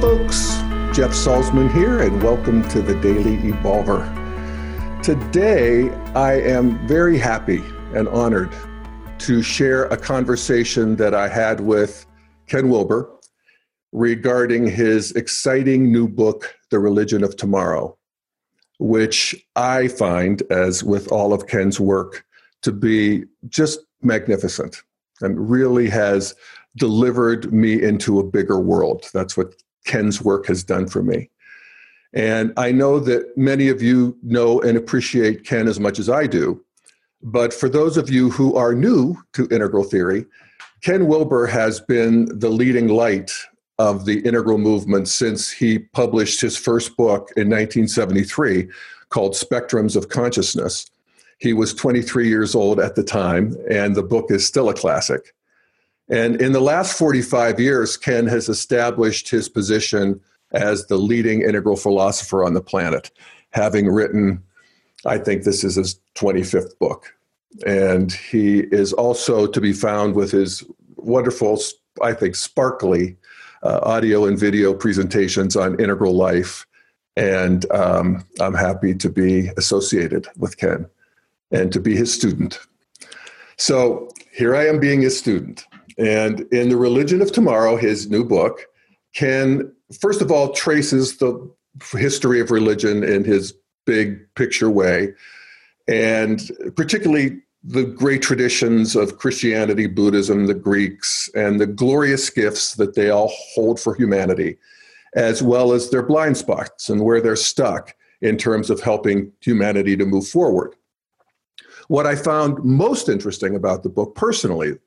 [0.00, 0.56] Folks,
[0.96, 4.02] Jeff Salzman here, and welcome to the Daily Evolver.
[5.02, 7.62] Today, I am very happy
[7.94, 8.52] and honored
[9.18, 12.06] to share a conversation that I had with
[12.46, 13.10] Ken Wilber
[13.92, 17.96] regarding his exciting new book, The Religion of Tomorrow,
[18.78, 22.24] which I find, as with all of Ken's work,
[22.62, 24.82] to be just magnificent
[25.20, 26.34] and really has
[26.76, 29.08] delivered me into a bigger world.
[29.12, 31.28] That's what Ken's work has done for me.
[32.12, 36.26] And I know that many of you know and appreciate Ken as much as I
[36.26, 36.62] do.
[37.22, 40.26] But for those of you who are new to integral theory,
[40.82, 43.32] Ken Wilber has been the leading light
[43.78, 48.68] of the integral movement since he published his first book in 1973
[49.08, 50.90] called Spectrums of Consciousness.
[51.38, 55.34] He was 23 years old at the time, and the book is still a classic.
[56.12, 60.20] And in the last 45 years, Ken has established his position
[60.52, 63.10] as the leading integral philosopher on the planet,
[63.50, 64.42] having written,
[65.06, 67.14] I think this is his 25th book.
[67.66, 70.62] And he is also to be found with his
[70.96, 71.58] wonderful,
[72.02, 73.16] I think, sparkly
[73.62, 76.66] uh, audio and video presentations on integral life.
[77.16, 80.84] And um, I'm happy to be associated with Ken
[81.50, 82.60] and to be his student.
[83.56, 85.66] So here I am being his student.
[85.98, 88.66] And in The Religion of Tomorrow, his new book,
[89.14, 91.50] Ken, first of all, traces the
[91.92, 93.54] history of religion in his
[93.84, 95.12] big picture way,
[95.88, 102.94] and particularly the great traditions of Christianity, Buddhism, the Greeks, and the glorious gifts that
[102.94, 104.58] they all hold for humanity,
[105.14, 109.96] as well as their blind spots and where they're stuck in terms of helping humanity
[109.96, 110.74] to move forward.
[111.88, 114.78] What I found most interesting about the book personally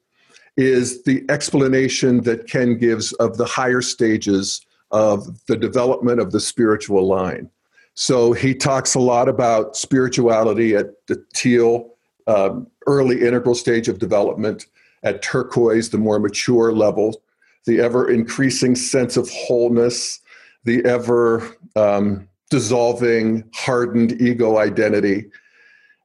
[0.58, 6.40] is the explanation that Ken gives of the higher stages of the development of the
[6.40, 7.50] spiritual line.
[7.96, 11.94] So he talks a lot about spirituality at the teal,
[12.28, 14.66] um, early integral stage of development,
[15.04, 17.22] at turquoise, the more mature level,
[17.66, 20.20] the ever increasing sense of wholeness,
[20.64, 25.26] the ever um, dissolving, hardened ego identity.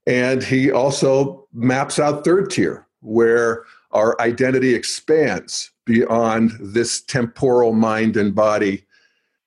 [0.06, 8.16] And he also maps out third tier, where our identity expands beyond this temporal mind
[8.16, 8.86] and body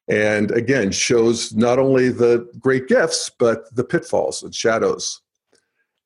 [0.10, 5.22] and again shows not only the great gifts but the pitfalls and shadows.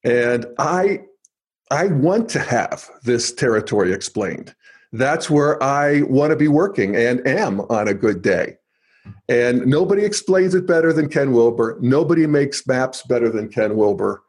[0.04, 1.02] And i
[1.72, 4.56] i want to have this territory explained.
[4.94, 8.58] That's where i want to be working and am on a good day.
[9.30, 11.78] And nobody explains it better than ken wilber.
[11.82, 14.22] Nobody makes maps better than ken wilber.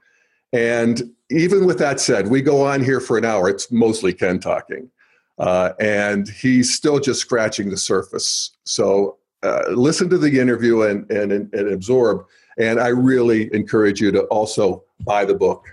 [0.52, 3.48] And even with that said, we go on here for an hour.
[3.48, 4.90] It's mostly Ken talking.
[5.38, 8.56] Uh, and he's still just scratching the surface.
[8.64, 12.26] So uh, listen to the interview and, and, and absorb.
[12.58, 15.64] And I really encourage you to also buy the book,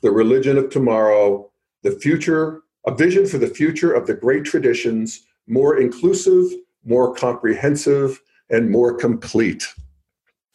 [0.00, 1.50] The Religion of Tomorrow,
[1.82, 6.46] The Future, a vision for the future of the great traditions, more inclusive,
[6.84, 9.68] more comprehensive, and more complete.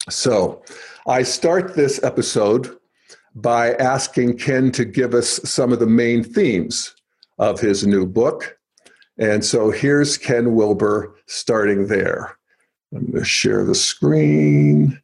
[0.10, 0.62] So
[1.08, 2.78] I start this episode
[3.36, 6.96] by asking Ken to give us some of the main themes
[7.38, 8.58] of his new book.
[9.18, 12.38] And so here's Ken Wilber starting there.
[12.94, 15.02] I'm going to share the screen.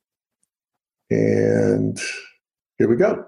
[1.10, 2.00] And
[2.78, 3.26] here we go.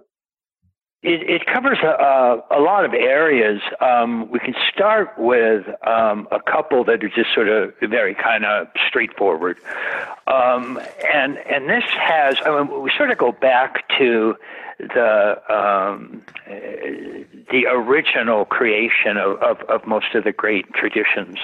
[1.03, 3.61] It, it covers a, a, lot of areas.
[3.81, 8.45] Um, we can start with um, a couple that are just sort of very kind
[8.45, 9.57] of straightforward.
[10.27, 10.79] Um,
[11.13, 14.35] and, and this has, I mean, we sort of go back to
[14.79, 21.37] the um, the original creation of, of, of, most of the great traditions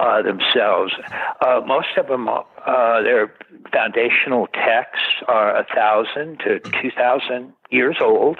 [0.00, 0.92] uh, themselves.
[1.40, 3.32] Uh, most of them, uh, their
[3.72, 8.38] foundational texts are a thousand to two thousand years old.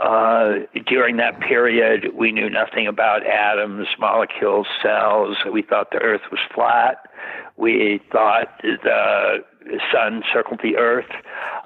[0.00, 5.36] Uh, during that period, we knew nothing about atoms, molecules, cells.
[5.52, 7.08] We thought the Earth was flat.
[7.56, 9.44] We thought the
[9.92, 11.10] sun circled the Earth.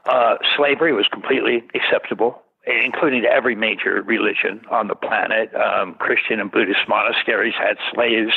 [0.07, 5.55] Uh, slavery was completely acceptable, including to every major religion on the planet.
[5.55, 8.33] Um, Christian and Buddhist monasteries had slaves.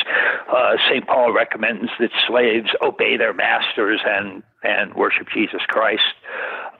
[0.48, 1.06] Uh, St.
[1.06, 6.02] Paul recommends that slaves obey their masters and, and worship Jesus Christ.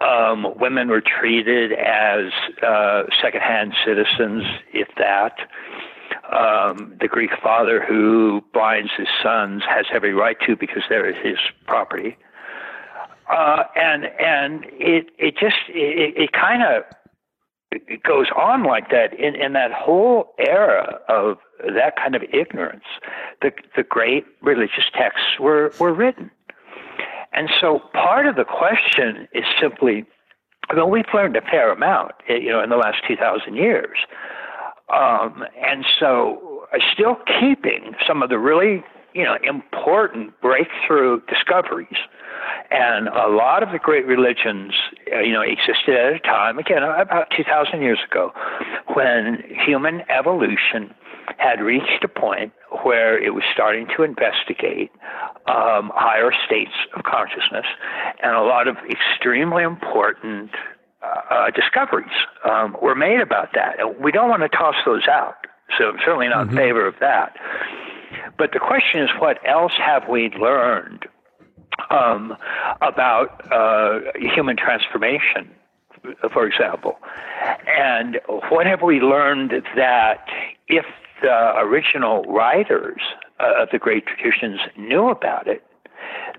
[0.01, 2.33] Um, women were treated as
[2.63, 5.37] uh, secondhand citizens, if that.
[6.33, 11.39] Um, the Greek father who blinds his sons has every right to because they're his
[11.67, 12.17] property.
[13.29, 16.85] Uh, and and it it just it, it kind of
[17.71, 21.39] it goes on like that in, in that whole era of
[21.75, 22.85] that kind of ignorance.
[23.43, 26.31] The, the great religious texts were, were written.
[27.33, 30.05] And so part of the question is simply,
[30.75, 33.99] well, we've learned a fair amount, eh, you know, in the last 2,000 years.
[34.93, 38.83] Um, and so uh, still keeping some of the really,
[39.15, 41.99] you know, important breakthrough discoveries
[42.71, 44.73] and a lot of the great religions,
[45.13, 48.33] uh, you know, existed at a time, again, about 2,000 years ago,
[48.95, 50.95] when human evolution
[51.39, 52.53] had reached a point
[52.83, 54.91] where it was starting to investigate
[55.47, 57.67] um, higher states of consciousness,
[58.23, 60.51] and a lot of extremely important
[61.03, 62.15] uh, discoveries
[62.45, 64.01] um, were made about that.
[64.01, 65.47] We don't want to toss those out.
[65.79, 66.59] So I'm certainly not mm-hmm.
[66.59, 67.37] in favor of that.
[68.37, 71.07] But the question is, what else have we learned
[71.91, 72.37] um,
[72.81, 75.51] about uh, human transformation,
[76.33, 76.99] for example.
[77.67, 80.27] And what have we learned that
[80.69, 80.85] if
[81.23, 83.01] the original writers
[83.39, 85.63] uh, of the great traditions knew about it,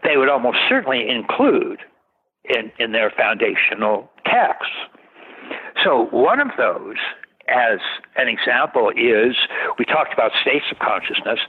[0.04, 1.80] they would almost certainly include
[2.45, 4.74] in, in their foundational texts.
[5.83, 6.98] So one of those
[7.48, 7.80] as
[8.16, 9.36] an example is
[9.78, 11.39] we talked about states of consciousness,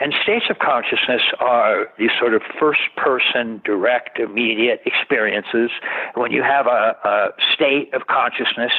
[0.00, 5.70] and states of consciousness are these sort of first person, direct, immediate experiences.
[6.14, 8.72] When you have a, a state of consciousness,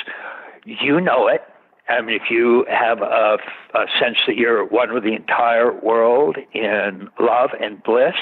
[0.66, 1.42] you know it.
[1.90, 3.38] I mean, if you have a,
[3.74, 8.16] a, sense that you're one with the entire world in love and bliss,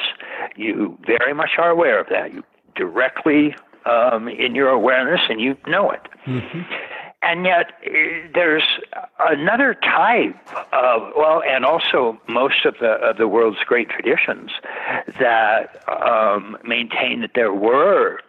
[0.56, 2.34] you very much are aware of that.
[2.34, 2.44] You
[2.76, 6.02] directly um, in your awareness, and you know it.
[6.26, 6.62] Mm-hmm.
[7.22, 8.64] And yet, eh, there's
[9.20, 10.36] another type
[10.72, 14.52] of well, and also most of the of the world's great traditions
[15.20, 18.20] that um, maintain that there were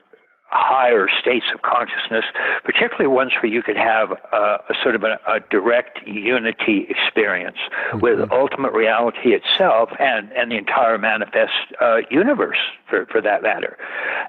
[0.48, 2.25] higher states of consciousness,
[2.64, 7.56] particularly ones where you could have a, a sort of a, a, direct unity experience
[7.88, 8.00] mm-hmm.
[8.00, 12.58] with ultimate reality itself and, and the entire manifest uh, universe,
[12.88, 13.76] for, for that matter.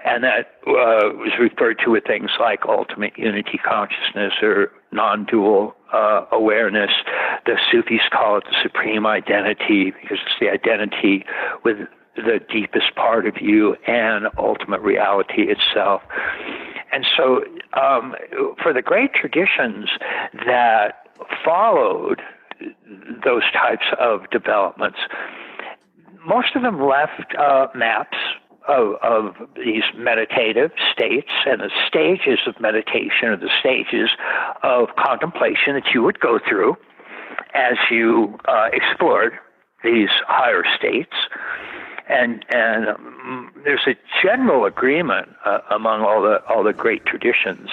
[0.06, 5.76] And that uh, was referred to with things like ultimate unity consciousness or non dual
[5.94, 6.92] uh, awareness.
[7.46, 11.26] The Sufis call it the supreme identity because it's the identity
[11.64, 11.78] with
[12.18, 16.02] the deepest part of you and ultimate reality itself.
[16.92, 17.44] And so,
[17.80, 18.16] um,
[18.62, 19.90] for the great traditions
[20.46, 21.08] that
[21.44, 22.22] followed
[23.24, 25.00] those types of developments,
[26.26, 28.18] most of them left uh, maps
[28.68, 34.10] of, of, these meditative states and the stages of meditation or the stages
[34.62, 36.76] of contemplation that you would go through
[37.54, 39.40] as you uh, explored
[39.84, 41.14] these higher states
[42.10, 47.70] and and um, there's a general agreement uh, among all the all the great traditions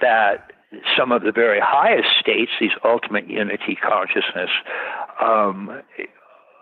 [0.00, 0.52] that
[0.96, 4.50] some of the very highest states, these ultimate unity consciousness,
[5.20, 5.82] um,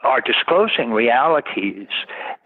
[0.02, 1.88] are disclosing realities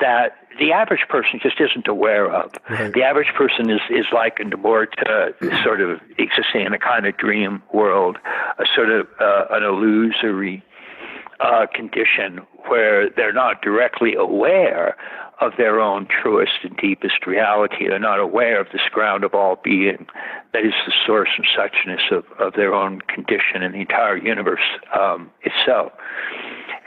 [0.01, 2.51] that the average person just isn't aware of.
[2.69, 2.93] Right.
[2.93, 7.17] The average person is, is likened more to sort of existing in a kind of
[7.17, 8.19] dream world,
[8.59, 10.65] a sort of uh, an illusory
[11.41, 14.97] uh, condition where they're not directly aware
[15.41, 17.89] of their own truest and deepest reality.
[17.89, 20.07] They're not aware of this ground of all being
[20.53, 24.61] that is the source and suchness of, of their own condition and the entire universe
[24.99, 25.93] um, itself.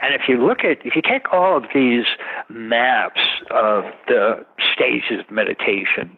[0.00, 2.04] And if you look at, if you take all of these
[2.48, 6.16] maps of the stages of meditation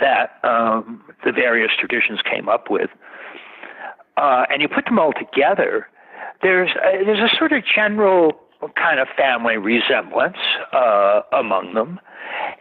[0.00, 2.90] that um, the various traditions came up with,
[4.16, 5.88] uh, and you put them all together,
[6.42, 8.32] there's a, there's a sort of general
[8.76, 10.36] kind of family resemblance
[10.72, 12.00] uh, among them,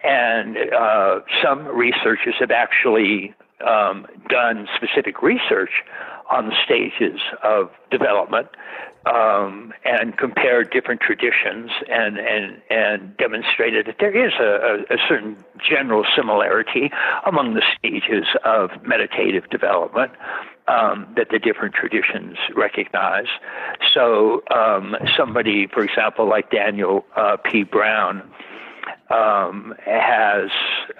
[0.04, 3.34] and uh, some researchers have actually
[3.68, 5.84] um, done specific research
[6.30, 8.48] on the stages of development
[9.06, 15.38] um, and compared different traditions and, and, and demonstrated that there is a, a, certain
[15.68, 16.92] general similarity
[17.26, 20.12] among the stages of meditative development
[20.68, 23.28] um, that the different traditions recognize.
[23.94, 27.64] So, um, somebody, for example, like Daniel uh, P.
[27.64, 28.30] Brown,
[29.10, 30.50] um, has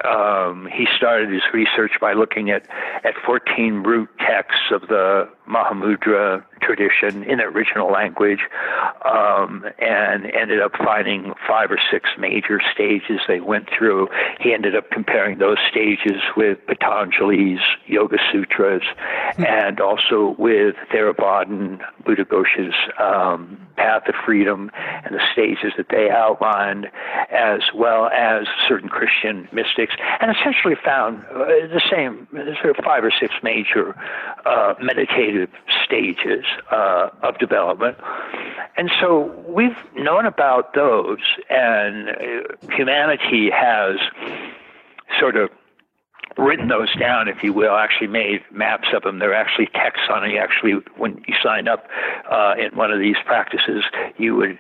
[0.06, 2.68] um, he started his research by looking at
[3.04, 8.40] at 14 root texts of the Mahamudra tradition in their original language,
[9.06, 14.08] um, and ended up finding five or six major stages they went through.
[14.40, 19.44] He ended up comparing those stages with Patanjali's Yoga Sutras, mm-hmm.
[19.44, 26.88] and also with Theravada Buddhaghosa's um, Path of Freedom and the stages that they outlined,
[27.32, 32.28] as well as certain Christian mystics, and essentially found uh, the same
[32.62, 33.96] sort of five or six major
[34.46, 35.37] uh, meditative
[35.86, 37.98] stages uh, of development.
[38.78, 43.98] And so we've known about those, and uh, humanity has
[45.20, 45.50] sort of
[46.38, 49.20] written those down, if you will, actually made maps of them.
[49.20, 50.38] They're actually texts on it.
[50.38, 51.88] Actually, when you sign up
[52.32, 53.84] uh, in one of these practices,
[54.18, 54.58] you would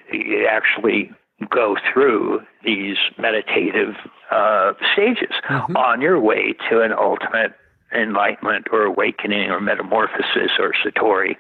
[0.50, 1.12] actually
[1.50, 3.96] go through these meditative
[4.32, 5.78] uh, stages mm-hmm.
[5.78, 7.54] on your way to an ultimate
[7.94, 11.36] enlightenment or awakening or metamorphosis or satori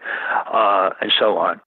[0.51, 1.59] uh, and so on.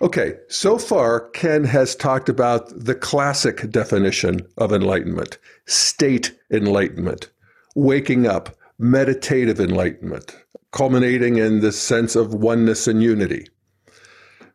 [0.00, 7.30] Okay, so far, Ken has talked about the classic definition of enlightenment state enlightenment,
[7.76, 10.36] waking up, meditative enlightenment,
[10.72, 13.46] culminating in this sense of oneness and unity.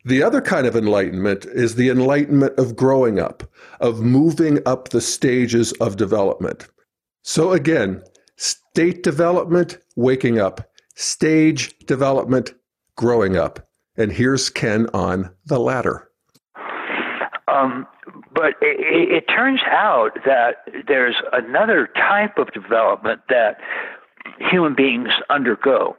[0.04, 3.44] The other kind of enlightenment is the enlightenment of growing up,
[3.80, 6.68] of moving up the stages of development.
[7.24, 8.04] So, again,
[8.38, 12.54] state development, waking up, stage development,
[12.96, 13.68] growing up.
[13.98, 16.10] And here's Ken on the latter.
[17.48, 17.88] Um,
[18.34, 23.58] but it, it turns out that there's another type of development that
[24.40, 25.98] human beings undergo.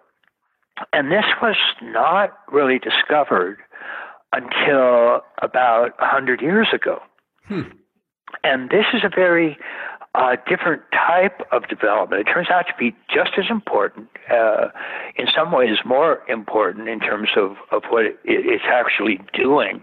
[0.93, 3.59] And this was not really discovered
[4.33, 7.01] until about 100 years ago.
[7.47, 7.63] Hmm.
[8.45, 9.59] And this is a very
[10.15, 12.27] uh, different type of development.
[12.27, 14.69] It turns out to be just as important, uh,
[15.17, 19.83] in some ways more important in terms of, of what it, it's actually doing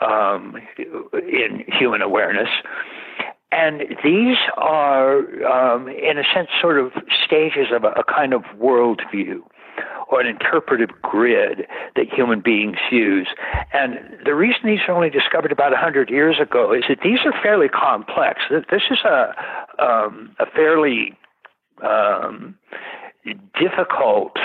[0.00, 2.48] um, in human awareness.
[3.52, 6.92] And these are, um, in a sense, sort of
[7.24, 9.42] stages of a, a kind of worldview
[10.10, 11.66] or an interpretive grid
[11.96, 13.28] that human beings use.
[13.72, 17.32] And the reason these are only discovered about 100 years ago is that these are
[17.42, 18.42] fairly complex.
[18.50, 19.34] This is a,
[19.78, 21.16] um, a fairly
[21.82, 22.56] um,
[23.58, 24.36] difficult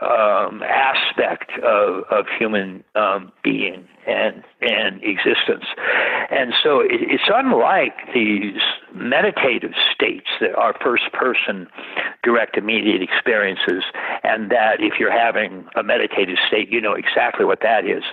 [0.00, 5.64] um, aspect of, of human um, being and and existence,
[6.30, 8.60] and so it, it's unlike these
[8.94, 11.66] meditative states that are first person,
[12.22, 13.84] direct immediate experiences,
[14.22, 18.04] and that if you're having a meditative state, you know exactly what that is.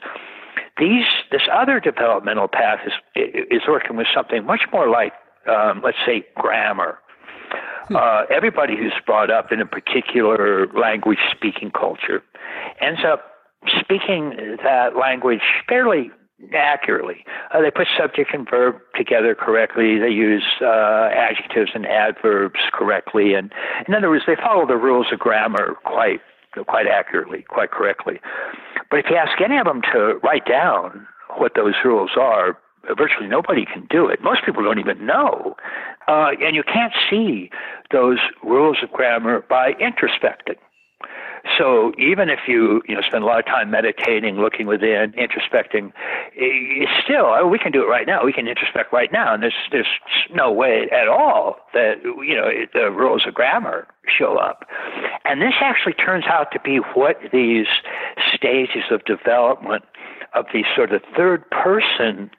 [0.77, 5.13] These this other developmental path is is working with something much more like,
[5.47, 6.99] um, let's say, grammar.
[7.95, 12.23] Uh, everybody who's brought up in a particular language speaking culture
[12.81, 13.31] ends up
[13.79, 16.09] speaking that language fairly
[16.53, 17.23] accurately.
[17.53, 19.99] Uh, they put subject and verb together correctly.
[19.99, 23.53] They use uh, adjectives and adverbs correctly, and
[23.87, 26.21] in other words, they follow the rules of grammar quite
[26.67, 28.19] quite accurately, quite correctly.
[28.89, 31.05] But if you ask any of them to write down
[31.37, 32.57] what those rules are,
[32.97, 34.21] virtually nobody can do it.
[34.21, 35.55] Most people don't even know.
[36.07, 37.49] Uh, and you can't see
[37.91, 40.57] those rules of grammar by introspecting.
[41.57, 45.93] So even if you you know spend a lot of time meditating, looking within, introspecting,
[47.03, 48.25] still oh, we can do it right now.
[48.25, 49.87] We can introspect right now, and there's there's
[50.33, 54.65] no way at all that you know the rules of grammar show up.
[55.23, 57.67] And this actually turns out to be what these
[58.33, 59.83] stages of development
[60.33, 62.31] of these sort of third person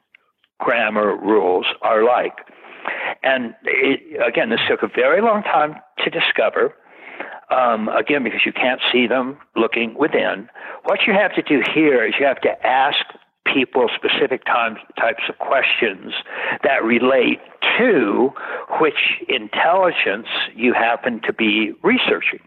[0.59, 2.39] grammar rules are like.
[3.23, 6.75] And it, again, this took a very long time to discover.
[7.51, 10.49] Um, again, because you can't see them looking within.
[10.85, 12.99] What you have to do here is you have to ask
[13.45, 16.13] people specific times, types of questions
[16.65, 17.39] that relate
[17.79, 18.31] to
[18.81, 22.41] which intelligence you happen to be researching.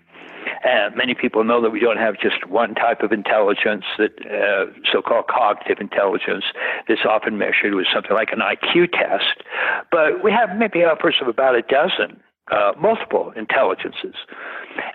[0.66, 4.72] Uh, many people know that we don't have just one type of intelligence, that uh,
[4.92, 6.46] so-called cognitive intelligence,
[6.88, 9.44] that's often measured with something like an IQ test,
[9.92, 12.20] but we have maybe upwards of about a dozen
[12.52, 14.16] uh, multiple intelligences,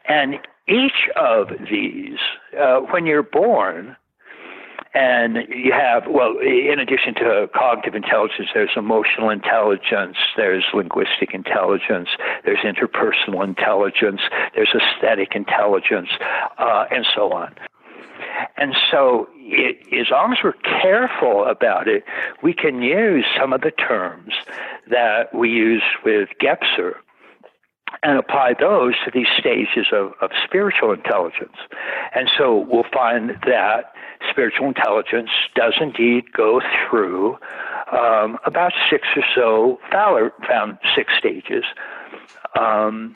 [0.08, 2.18] and each of these,
[2.58, 3.96] uh, when you're born,
[4.94, 12.10] and you have, well, in addition to cognitive intelligence, there's emotional intelligence, there's linguistic intelligence,
[12.44, 14.20] there's interpersonal intelligence,
[14.54, 16.10] there's aesthetic intelligence,
[16.58, 17.54] uh, and so on.
[18.56, 22.04] And so, it, as long as we're careful about it,
[22.42, 24.32] we can use some of the terms
[24.88, 26.94] that we use with Gebser
[28.02, 31.56] and apply those to these stages of, of spiritual intelligence.
[32.14, 33.94] And so we'll find that
[34.30, 37.38] spiritual intelligence does indeed go through
[37.92, 41.64] um, about six or so, Fowler found six stages.
[42.58, 43.14] Um,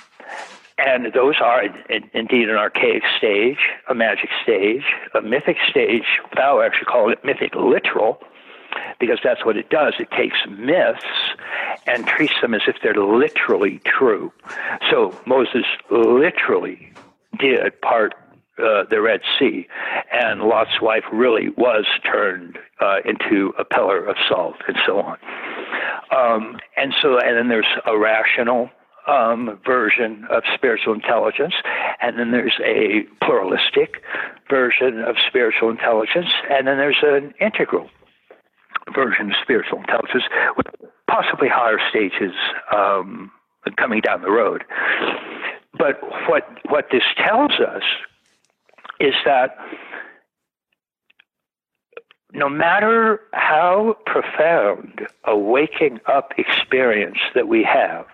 [0.78, 3.58] and those are in, indeed an archaic stage,
[3.88, 6.04] a magic stage, a mythic stage.
[6.36, 8.20] Fowler actually called it mythic literal
[9.00, 9.94] because that's what it does.
[9.98, 11.04] It takes myths
[11.86, 14.32] and treats them as if they're literally true.
[14.90, 16.92] So Moses literally
[17.38, 18.14] did part
[18.58, 19.68] uh, the Red Sea,
[20.12, 25.16] and Lot's wife really was turned uh, into a pillar of salt, and so on.
[26.10, 28.70] Um, and so, and then there's a rational
[29.06, 31.54] um, version of spiritual intelligence,
[32.02, 34.02] and then there's a pluralistic
[34.50, 37.88] version of spiritual intelligence, and then there's an integral
[38.94, 40.24] version of spiritual intelligence
[40.56, 40.66] with
[41.08, 42.32] possibly higher stages
[42.74, 43.30] um,
[43.76, 44.64] coming down the road.
[45.76, 47.82] But what what this tells us
[49.00, 49.56] is that
[52.32, 58.06] no matter how profound a waking up experience that we have,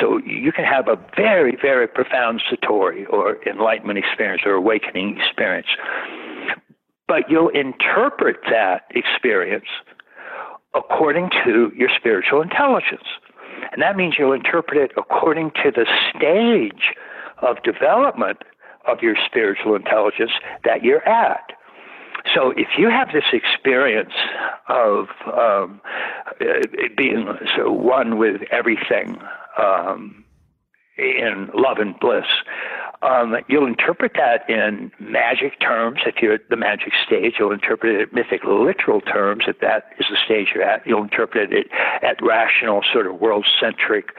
[0.00, 5.68] so you can have a very, very profound satori or enlightenment experience or awakening experience,
[7.08, 9.66] but you'll interpret that experience
[10.76, 13.06] according to your spiritual intelligence.
[13.72, 16.94] And that means you'll interpret it according to the stage
[17.42, 18.38] of development
[18.86, 20.32] of your spiritual intelligence
[20.64, 21.52] that you're at.
[22.34, 24.12] So if you have this experience
[24.68, 25.80] of um,
[26.96, 29.18] being so one with everything
[29.62, 30.24] um,
[30.98, 32.26] in love and bliss,
[33.02, 37.34] um, you'll interpret that in magic terms if you're at the magic stage.
[37.38, 40.86] You'll interpret it in mythic literal terms if that is the stage you're at.
[40.86, 41.68] You'll interpret it
[42.02, 44.10] at rational, sort of world centric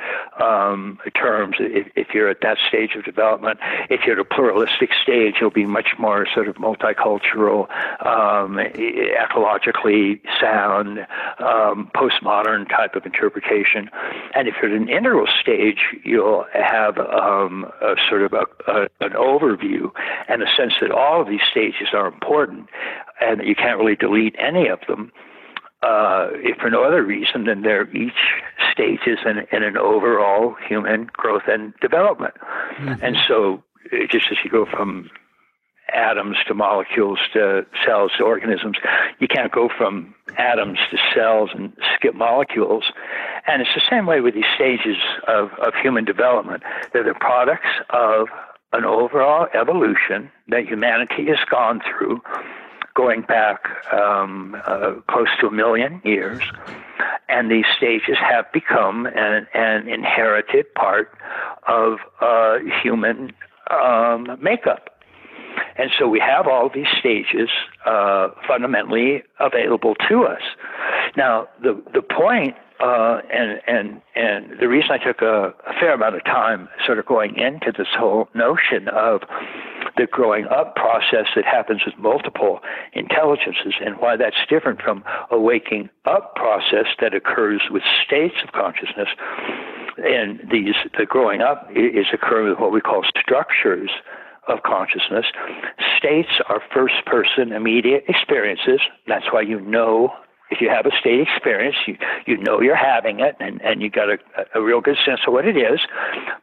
[0.42, 3.60] um, terms if, if, you're at that stage of development.
[3.90, 7.70] If you're at a pluralistic stage, you'll be much more sort of multicultural,
[8.06, 11.00] um, ecologically sound,
[11.40, 13.90] um, postmodern type of interpretation.
[14.34, 18.88] And if you're at an integral stage, you'll have um, a sort of a, a,
[19.00, 19.90] an overview
[20.28, 22.70] and a sense that all of these stages are important
[23.22, 25.12] and that you can't really delete any of them.
[25.84, 28.12] Uh, if for no other reason than they're each
[28.72, 32.34] stages in, in an overall human growth and development.
[32.80, 33.06] Mm-hmm.
[33.06, 33.64] And so,
[34.10, 35.10] just as you go from
[35.94, 38.78] atoms to molecules to cells to organisms.
[39.20, 42.86] You can't go from atoms to cells and skip molecules.
[43.48, 46.64] And it's the same way with these stages of, of human development.
[46.94, 48.28] They're the products of
[48.78, 52.22] an overall evolution that humanity has gone through
[52.96, 53.60] going back
[53.94, 56.42] um, uh, close to a million years.
[57.30, 61.16] And these stages have become an, an inherited part
[61.68, 63.34] of uh, human
[63.70, 65.04] um, makeup.
[65.78, 67.50] And so we have all these stages
[67.86, 70.42] uh, fundamentally available to us.
[71.16, 75.94] Now, the, the point, uh, and, and, and the reason I took a, a fair
[75.94, 79.22] amount of time sort of going into this whole notion of
[79.98, 82.60] the growing up process that happens with multiple
[82.94, 88.54] intelligences and why that's different from a waking up process that occurs with states of
[88.54, 89.10] consciousness.
[89.98, 93.90] And these, the growing up is occurring with what we call structures
[94.48, 95.26] of consciousness.
[95.98, 98.80] States are first person immediate experiences.
[99.08, 100.14] That's why you know
[100.50, 103.90] if you have a state experience, you, you know you're having it and, and you
[103.90, 104.18] got a,
[104.56, 105.80] a real good sense of what it is.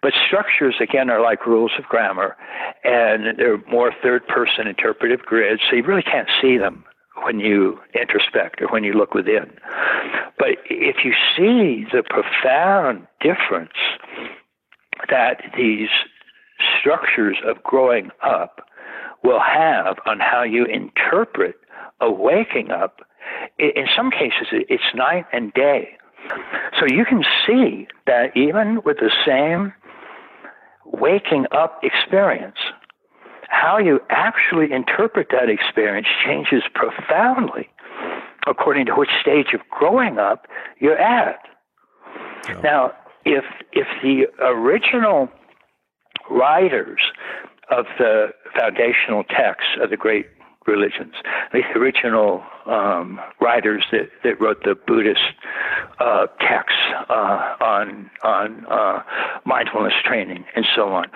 [0.03, 2.37] But structures, again, are like rules of grammar
[2.85, 6.85] and they're more third person interpretive grids, so you really can't see them
[7.23, 9.51] when you introspect or when you look within.
[10.39, 13.73] But if you see the profound difference
[15.09, 15.89] that these
[16.81, 18.69] structures of growing up
[19.23, 21.57] will have on how you interpret
[22.01, 23.01] a waking up,
[23.59, 25.97] in some cases, it's night and day.
[26.79, 29.73] So you can see that even with the same
[30.87, 32.57] waking up experience,
[33.49, 37.69] how you actually interpret that experience changes profoundly
[38.47, 40.47] according to which stage of growing up
[40.79, 41.39] you're at.
[42.49, 42.61] Yeah.
[42.63, 42.93] Now,
[43.25, 45.29] if if the original
[46.31, 47.01] writers
[47.71, 50.27] of the foundational texts of the great
[50.67, 51.15] religions,
[51.53, 55.21] the original um, writers that, that wrote the Buddhist
[55.99, 59.03] uh, texts uh, on on uh,
[59.45, 61.07] mindfulness training and so on.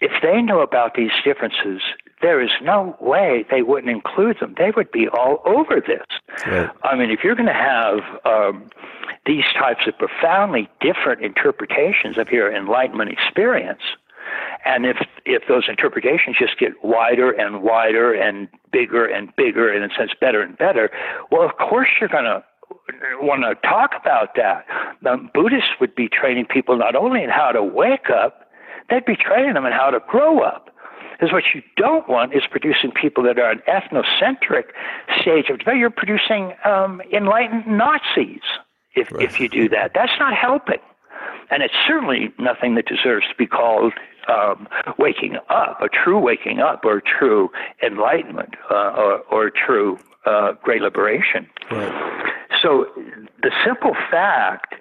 [0.00, 1.80] If they know about these differences,
[2.22, 4.54] there is no way they wouldn't include them.
[4.56, 6.06] They would be all over this.
[6.46, 6.70] Right.
[6.82, 8.70] I mean, if you're going to have um,
[9.26, 13.82] these types of profoundly different interpretations of your enlightenment experience.
[14.64, 19.84] And if if those interpretations just get wider and wider and bigger and bigger, and
[19.84, 20.90] in a sense better and better,
[21.30, 22.42] well, of course you're going to
[23.20, 24.66] want to talk about that.
[25.02, 28.50] The Buddhists would be training people not only in how to wake up,
[28.90, 30.70] they'd be training them in how to grow up.
[31.12, 34.64] Because what you don't want is producing people that are an ethnocentric
[35.20, 35.78] stage of development.
[35.78, 38.42] You're producing um, enlightened Nazis
[38.94, 39.22] if, right.
[39.22, 39.92] if you do that.
[39.94, 40.80] That's not helping.
[41.50, 43.92] And it's certainly nothing that deserves to be called
[44.28, 47.50] um, waking up, a true waking up, or true
[47.82, 51.48] enlightenment, uh, or, or true uh, great liberation.
[51.70, 52.32] Right.
[52.62, 52.86] So
[53.42, 54.74] the simple fact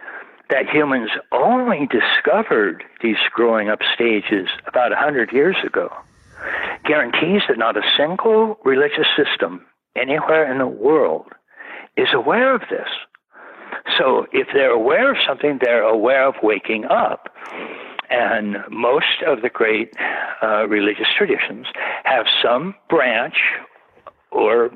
[0.49, 5.91] that humans only discovered these growing up stages about 100 years ago
[6.85, 11.27] guarantees that not a single religious system anywhere in the world
[11.97, 12.87] is aware of this.
[13.97, 17.29] So if they're aware of something, they're aware of waking up.
[18.09, 19.93] And most of the great
[20.41, 21.65] uh, religious traditions
[22.03, 23.35] have some branch
[24.31, 24.69] or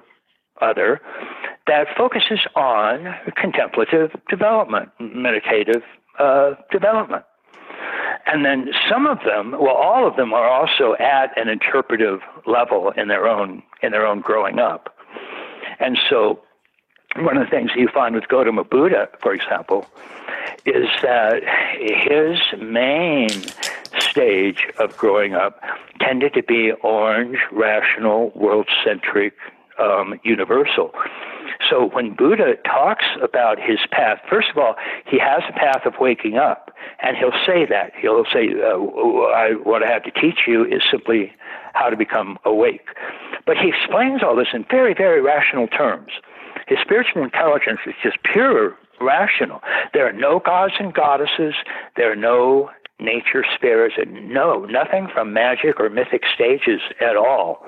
[0.61, 0.99] other
[1.67, 5.83] that focuses on contemplative development, meditative
[6.17, 7.23] uh, development.
[8.25, 12.91] And then some of them, well, all of them are also at an interpretive level
[12.97, 14.95] in their own in their own growing up.
[15.79, 16.39] And so,
[17.15, 19.87] one of the things you find with Gautama Buddha, for example,
[20.65, 21.41] is that
[21.79, 23.29] his main
[23.99, 25.61] stage of growing up
[25.99, 29.33] tended to be orange, rational, world centric,
[29.79, 30.93] um, universal.
[31.69, 35.95] So when Buddha talks about his path, first of all, he has a path of
[35.99, 37.91] waking up, and he'll say that.
[37.99, 41.33] He'll say, uh, I, What I have to teach you is simply
[41.73, 42.87] how to become awake.
[43.45, 46.11] But he explains all this in very, very rational terms.
[46.69, 49.61] His spiritual intelligence is just pure rational.
[49.93, 51.55] There are no gods and goddesses,
[51.97, 57.65] there are no nature spirits, and no, nothing from magic or mythic stages at all.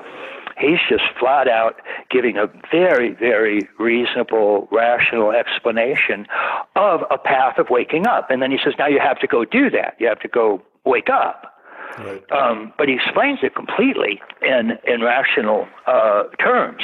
[0.60, 6.28] He's just flat out giving a very, very reasonable, rational explanation
[6.76, 8.30] of a path of waking up.
[8.30, 9.96] And then he says, now you have to go do that.
[9.98, 11.51] You have to go wake up.
[11.99, 12.23] Right.
[12.32, 16.84] Um, but he explains it completely in, in rational uh, terms.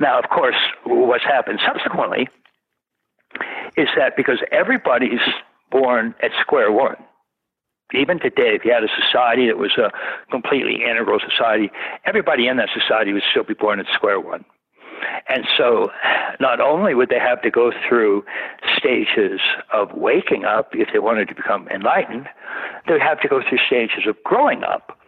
[0.00, 2.28] Now, of course, what's happened subsequently
[3.76, 5.20] is that because everybody's
[5.70, 6.96] born at square one,
[7.94, 9.90] even today, if you had a society that was a
[10.30, 11.70] completely integral society,
[12.04, 14.44] everybody in that society would still be born at square one.
[15.28, 15.90] And so,
[16.40, 18.24] not only would they have to go through
[18.76, 19.40] stages
[19.72, 22.28] of waking up if they wanted to become enlightened,
[22.86, 24.98] they would have to go through stages of growing up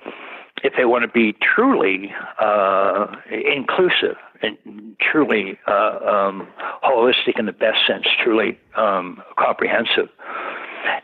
[0.63, 4.57] if they want to be truly uh, inclusive and
[5.01, 6.49] truly uh, um,
[6.85, 10.09] holistic in the best sense, truly um, comprehensive.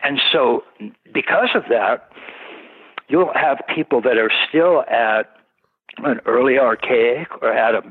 [0.02, 0.64] And so,
[1.12, 2.10] because of that,
[3.08, 5.36] you'll have people that are still at
[5.98, 7.82] an early archaic or at a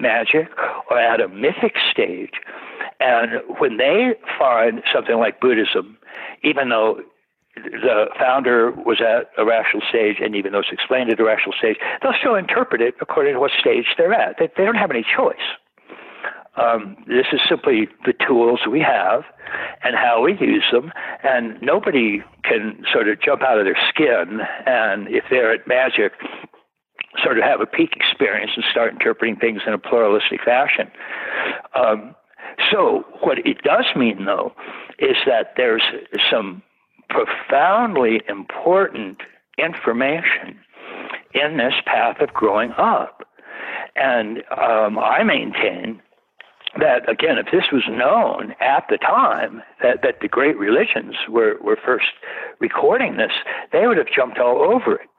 [0.00, 0.48] magic
[0.90, 2.34] or at a mythic stage.
[3.00, 5.96] And when they find something like Buddhism,
[6.42, 7.00] even though
[7.56, 11.54] the founder was at a rational stage, and even though it's explained at a rational
[11.58, 14.36] stage, they'll still interpret it according to what stage they're at.
[14.38, 15.36] They, they don't have any choice.
[16.56, 19.22] Um, this is simply the tools we have
[19.84, 24.40] and how we use them, and nobody can sort of jump out of their skin.
[24.66, 26.12] And if they're at magic,
[27.22, 30.90] sort of have a peak experience and start interpreting things in a pluralistic fashion.
[31.74, 32.14] Um,
[32.70, 34.52] so, what it does mean, though,
[34.98, 35.82] is that there's
[36.30, 36.62] some
[37.08, 39.18] profoundly important
[39.58, 40.58] information
[41.34, 43.26] in this path of growing up.
[43.96, 46.00] And um, I maintain
[46.78, 51.56] that again, if this was known at the time that, that the great religions were,
[51.60, 52.06] were first
[52.60, 53.32] recording this,
[53.72, 55.09] they would have jumped all over it.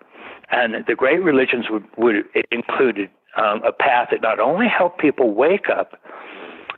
[0.52, 5.34] And the great religions would, would included um, a path that not only helped people
[5.34, 5.94] wake up,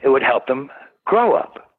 [0.03, 0.69] it would help them
[1.05, 1.71] grow up.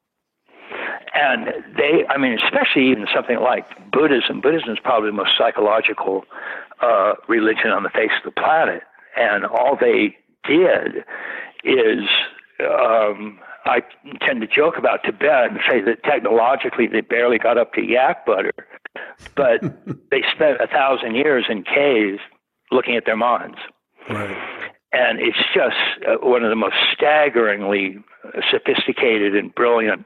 [1.13, 4.41] And they, I mean, especially even something like Buddhism.
[4.41, 6.25] Buddhism is probably the most psychological
[6.81, 8.83] uh, religion on the face of the planet.
[9.15, 11.05] And all they did
[11.63, 12.03] is
[12.59, 13.81] um, I
[14.21, 18.25] tend to joke about Tibet and say that technologically they barely got up to yak
[18.25, 18.51] butter,
[19.35, 19.61] but
[20.11, 22.19] they spent a thousand years in caves
[22.71, 23.57] looking at their minds.
[24.09, 24.37] Right.
[24.93, 25.75] and it's just
[26.07, 27.97] uh, one of the most staggeringly
[28.51, 30.05] sophisticated and brilliant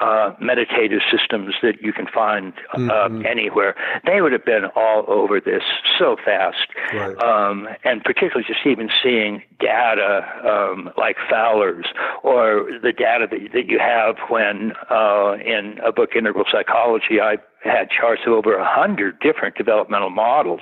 [0.00, 3.26] uh, meditative systems that you can find uh, mm-hmm.
[3.26, 3.74] anywhere.
[4.04, 5.62] They would have been all over this
[5.98, 7.16] so fast, right.
[7.22, 11.86] um, and particularly just even seeing data um, like Fowler's
[12.22, 17.36] or the data that, that you have when uh, in a book, Integral Psychology, I
[17.64, 20.60] had charts of over a hundred different developmental models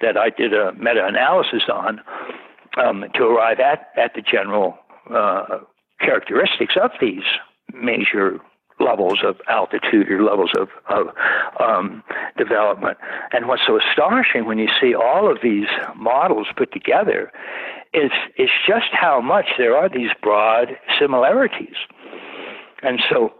[0.00, 2.00] that I did a meta-analysis on
[2.78, 4.78] um, to arrive at, at the general
[5.14, 5.58] uh,
[6.00, 7.22] characteristics of these
[7.74, 8.40] major
[8.78, 11.08] levels of altitude or levels of, of
[11.60, 12.02] um,
[12.38, 12.96] development.
[13.32, 17.30] And what's so astonishing when you see all of these models put together
[17.92, 21.76] is, is just how much there are these broad similarities.
[22.82, 23.34] And so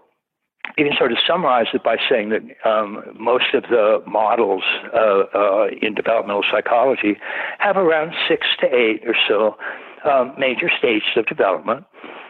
[0.76, 4.62] you can sort of summarize it by saying that um, most of the models
[4.94, 7.16] uh, uh, in developmental psychology
[7.58, 9.56] have around six to eight or so
[10.04, 11.84] um, major stages of development.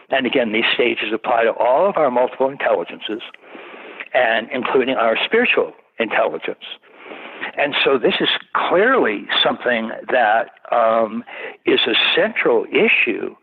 [0.09, 3.21] And again, these stages apply to all of our multiple intelligences,
[4.13, 6.65] and including our spiritual intelligence.
[7.57, 11.23] And so this is clearly something that um,
[11.65, 13.35] is a central issue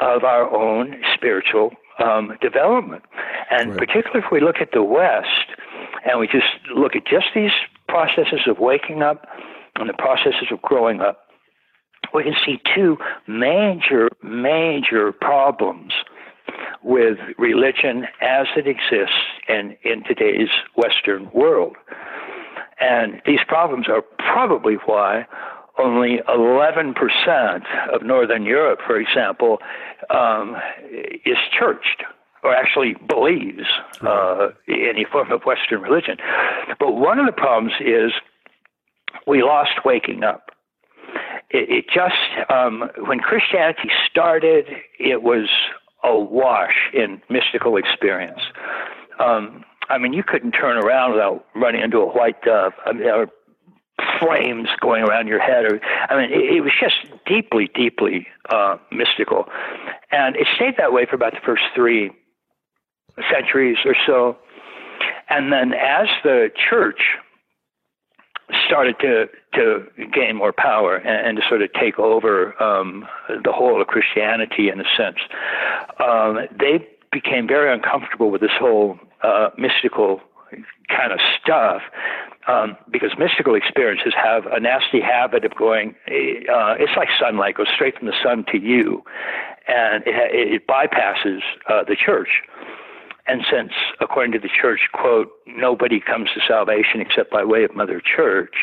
[0.00, 1.70] of our own spiritual
[2.00, 3.04] um, development.
[3.50, 3.78] And right.
[3.78, 5.48] particularly if we look at the West
[6.04, 7.52] and we just look at just these
[7.88, 9.26] processes of waking up
[9.76, 11.26] and the processes of growing up,
[12.14, 15.92] we can see two major, major problems
[16.82, 19.14] with religion as it exists
[19.48, 21.76] in, in today's Western world.
[22.80, 25.26] And these problems are probably why
[25.80, 29.58] only 11% of Northern Europe, for example,
[30.10, 30.56] um,
[31.24, 32.04] is churched
[32.42, 33.66] or actually believes
[34.02, 36.16] uh, any form of Western religion.
[36.78, 38.12] But one of the problems is
[39.26, 40.50] we lost waking up.
[41.50, 44.66] It, it just, um, when Christianity started,
[44.98, 45.48] it was
[46.02, 48.40] awash in mystical experience.
[49.18, 52.72] Um, I mean, you couldn't turn around without running into a white dove.
[52.86, 53.26] I mean,
[54.18, 55.64] flames going around your head.
[55.64, 59.46] Or, I mean, it, it was just deeply, deeply uh, mystical.
[60.10, 62.10] And it stayed that way for about the first three
[63.32, 64.36] centuries or so.
[65.28, 67.00] And then as the church
[68.66, 73.06] started to to gain more power and, and to sort of take over um,
[73.44, 75.18] the whole of Christianity in a sense,
[76.04, 80.20] um, they became very uncomfortable with this whole uh, mystical
[80.88, 81.82] kind of stuff
[82.48, 85.94] um, because mystical experiences have a nasty habit of going.
[86.08, 89.02] Uh, it's like sunlight goes straight from the sun to you,
[89.68, 92.42] and it, it bypasses uh, the church.
[93.26, 97.74] And since, according to the church, quote, nobody comes to salvation except by way of
[97.76, 98.54] Mother Church,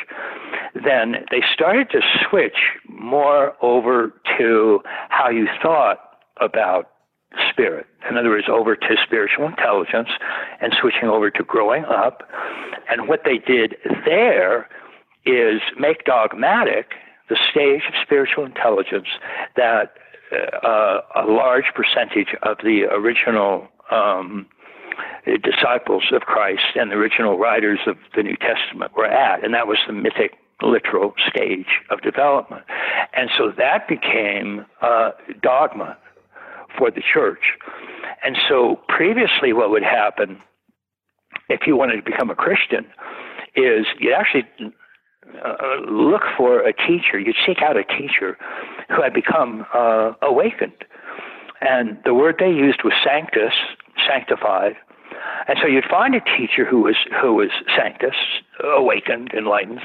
[0.73, 2.58] then they started to switch
[2.89, 6.00] more over to how you thought
[6.41, 6.89] about
[7.51, 7.85] spirit.
[8.09, 10.09] In other words, over to spiritual intelligence
[10.61, 12.23] and switching over to growing up.
[12.89, 14.69] And what they did there
[15.25, 16.91] is make dogmatic
[17.29, 19.07] the stage of spiritual intelligence
[19.55, 19.95] that
[20.63, 24.45] uh, a large percentage of the original um,
[25.43, 29.67] disciples of Christ and the original writers of the New Testament were at, and that
[29.67, 32.63] was the mythic literal stage of development.
[33.13, 35.11] And so that became uh,
[35.41, 35.97] dogma
[36.77, 37.57] for the church.
[38.23, 40.41] And so previously, what would happen
[41.49, 42.85] if you wanted to become a Christian
[43.55, 44.43] is you'd actually
[45.43, 48.37] uh, look for a teacher, you'd seek out a teacher
[48.89, 50.85] who had become uh, awakened.
[51.61, 53.53] And the word they used was sanctus,
[54.07, 54.75] sanctified.
[55.47, 58.15] And so you'd find a teacher who was who was sanctus,
[58.63, 59.79] awakened, enlightened,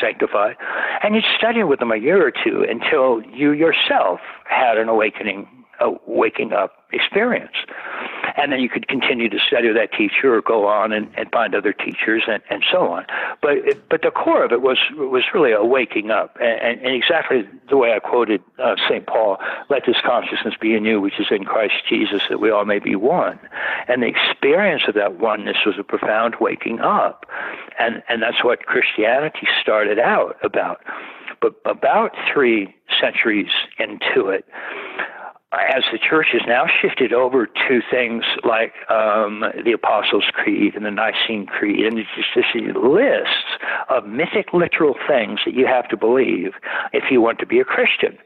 [0.00, 0.56] sanctified,
[1.02, 5.46] and you'd study with them a year or two until you yourself had an awakening
[5.80, 7.56] a waking up experience.
[8.36, 11.30] And then you could continue to study with that teacher or go on and, and
[11.30, 13.04] find other teachers and, and so on.
[13.42, 13.58] But
[13.90, 16.36] but the core of it was was really a waking up.
[16.40, 19.06] And, and exactly the way I quoted uh, St.
[19.06, 19.38] Paul,
[19.68, 22.78] let this consciousness be in you, which is in Christ Jesus, that we all may
[22.78, 23.38] be one.
[23.88, 27.26] And the experience of that oneness was a profound waking up.
[27.78, 30.82] And, and that's what Christianity started out about.
[31.40, 34.44] But about three centuries into it,
[35.52, 40.84] as the church has now shifted over to things like um, the Apostles' Creed and
[40.84, 42.44] the Nicene Creed, and it's just this
[42.76, 43.56] lists
[43.88, 46.52] of mythic, literal things that you have to believe
[46.92, 48.18] if you want to be a Christian.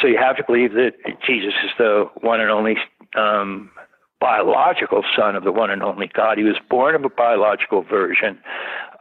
[0.00, 0.92] So you have to believe that
[1.26, 2.76] Jesus is the one and only
[3.16, 3.70] um,
[4.18, 6.38] biological son of the one and only God.
[6.38, 8.38] He was born of a biological virgin.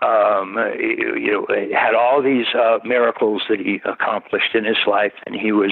[0.01, 5.13] Um, you, you know, had all these uh, miracles that he accomplished in his life,
[5.25, 5.71] and he was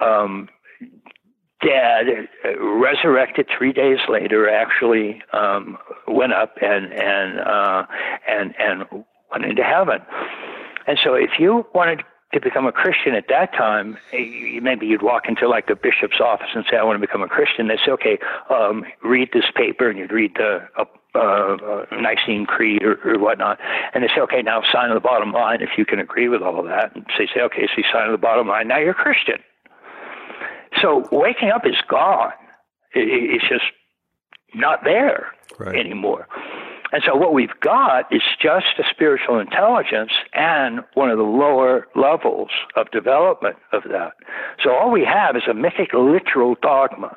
[0.00, 0.48] um,
[1.62, 2.28] dead,
[2.60, 4.48] resurrected three days later.
[4.48, 7.84] Actually, um, went up and and uh,
[8.28, 8.84] and and
[9.30, 10.00] went into heaven.
[10.86, 15.28] And so, if you wanted to become a Christian at that time, maybe you'd walk
[15.28, 17.92] into like a bishop's office and say, "I want to become a Christian." They say,
[17.92, 18.18] "Okay,
[18.50, 23.58] um, read this paper," and you'd read the uh, uh, Nicene Creed or, or whatnot,
[23.94, 26.42] and they say, "Okay, now sign on the bottom line if you can agree with
[26.42, 28.68] all of that." And so say, "Okay, so you sign the bottom line.
[28.68, 29.38] Now you're a Christian."
[30.80, 32.32] So waking up is gone.
[32.94, 33.64] It's just
[34.54, 35.76] not there right.
[35.76, 36.28] anymore.
[36.92, 41.88] And so what we've got is just a spiritual intelligence and one of the lower
[41.96, 44.12] levels of development of that.
[44.62, 47.16] So all we have is a mythic literal dogma.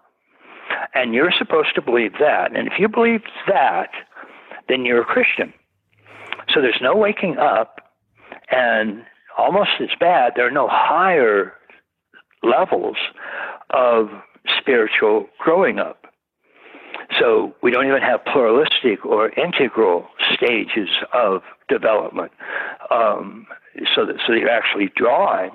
[0.93, 2.55] And you're supposed to believe that.
[2.55, 3.89] And if you believe that,
[4.69, 5.53] then you're a Christian.
[6.53, 7.81] So there's no waking up,
[8.49, 9.03] and
[9.37, 11.53] almost as bad, there are no higher
[12.43, 12.97] levels
[13.71, 14.09] of
[14.59, 16.05] spiritual growing up.
[17.19, 22.31] So we don't even have pluralistic or integral stages of development.
[22.91, 23.47] Um,
[23.95, 25.51] so that so you're actually drawing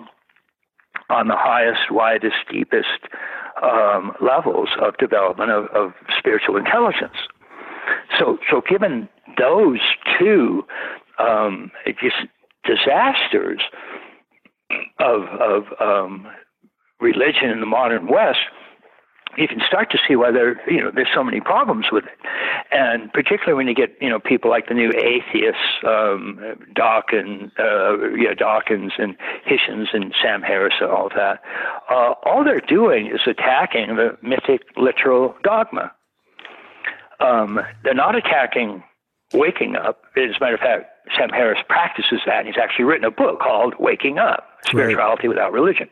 [1.09, 3.09] on the highest, widest, deepest
[3.63, 7.17] um, levels of development of, of spiritual intelligence.
[8.19, 9.81] So so given those
[10.19, 10.65] two
[11.19, 12.17] um, just
[12.65, 13.61] disasters
[14.99, 16.27] of of um,
[17.01, 18.41] religion in the modern West,
[19.37, 22.19] you can start to see why there, you know, there's so many problems with it,
[22.73, 26.41] and particularly when you get, you know, people like the new atheists, um,
[26.75, 29.17] Dawkins, uh, yeah, Dawkins and
[29.49, 31.41] Hitchens and Sam Harris and all that.
[31.89, 35.93] Uh, all they're doing is attacking the mythic literal dogma.
[37.21, 38.83] Um, they're not attacking
[39.33, 40.03] waking up.
[40.17, 40.87] As a matter of fact,
[41.17, 42.47] Sam Harris practices that.
[42.47, 45.37] He's actually written a book called Waking Up: Spirituality right.
[45.37, 45.89] Without Religion.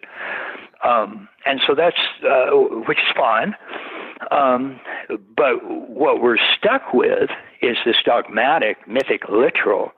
[0.85, 2.51] Um, and so that's, uh,
[2.87, 3.55] which is fine.
[4.31, 4.81] Um,
[5.37, 7.31] but what we're stuck with
[7.63, 9.93] is this dogmatic, mythic, literal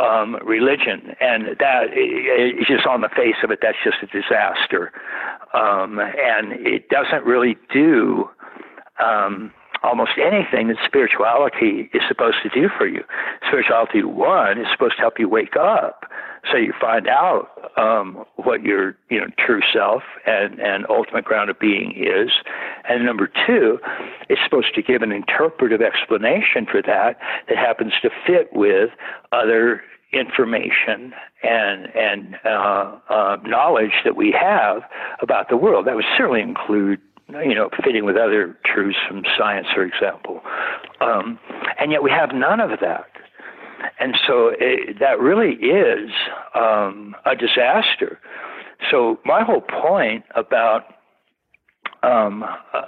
[0.00, 3.58] um, religion, and that is just on the face of it.
[3.62, 4.92] That's just a disaster,
[5.54, 8.28] um, and it doesn't really do
[9.02, 13.02] um, almost anything that spirituality is supposed to do for you.
[13.46, 16.04] Spirituality one is supposed to help you wake up,
[16.50, 21.50] so you find out um, what your you know true self and and ultimate ground
[21.50, 22.30] of being is.
[22.88, 23.78] And number two,
[24.28, 28.90] it's supposed to give an interpretive explanation for that that happens to fit with
[29.32, 29.82] other
[30.12, 34.82] information and and uh, uh, knowledge that we have
[35.20, 35.86] about the world.
[35.86, 40.40] That would certainly include you know, fitting with other truths from science, for example.
[41.00, 41.38] Um,
[41.78, 43.06] and yet we have none of that.
[44.00, 46.10] And so it, that really is
[46.54, 48.18] um, a disaster.
[48.90, 50.84] So my whole point about
[52.02, 52.44] um,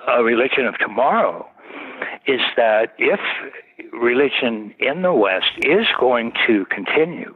[0.09, 1.47] a religion of tomorrow
[2.27, 3.21] is that if
[3.93, 7.35] religion in the West is going to continue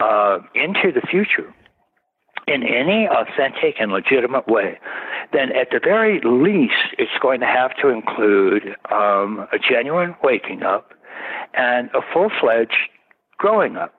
[0.00, 1.52] uh, into the future
[2.46, 4.78] in any authentic and legitimate way,
[5.32, 10.62] then at the very least, it's going to have to include um, a genuine waking
[10.62, 10.92] up
[11.54, 12.76] and a full fledged
[13.38, 13.94] growing up.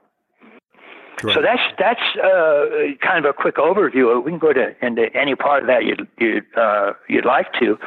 [1.24, 1.36] Right.
[1.36, 2.66] So that's that's uh,
[3.02, 4.24] kind of a quick overview.
[4.24, 7.78] We can go to into any part of that you'd you'd, uh, you'd like to,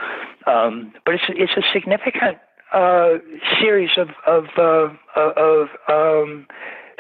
[0.46, 2.38] um, but it's it's a significant
[2.72, 3.18] uh,
[3.60, 4.88] series of of uh,
[5.36, 6.46] of um,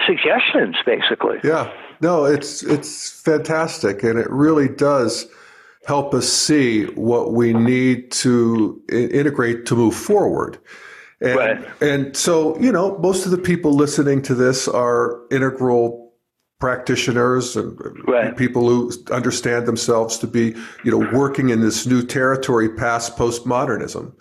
[0.04, 1.38] suggestions, basically.
[1.42, 5.26] Yeah, no, it's it's fantastic, and it really does
[5.86, 10.58] help us see what we need to integrate to move forward.
[11.20, 11.82] And, right.
[11.82, 16.12] and so, you know, most of the people listening to this are integral
[16.58, 18.36] practitioners and right.
[18.36, 24.14] people who understand themselves to be, you know, working in this new territory past postmodernism.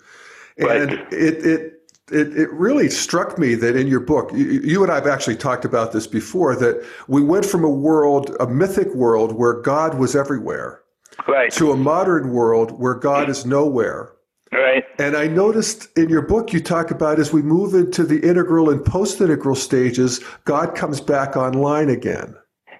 [0.58, 1.12] And right.
[1.12, 1.72] it, it,
[2.12, 5.36] it, it really struck me that in your book, you, you, and I have actually
[5.36, 9.98] talked about this before, that we went from a world, a mythic world where God
[9.98, 10.82] was everywhere,
[11.26, 11.50] right.
[11.52, 14.12] to a modern world where God is nowhere.
[14.56, 14.84] Right.
[14.98, 18.70] And I noticed in your book you talk about as we move into the integral
[18.70, 22.34] and post integral stages, God comes back online again.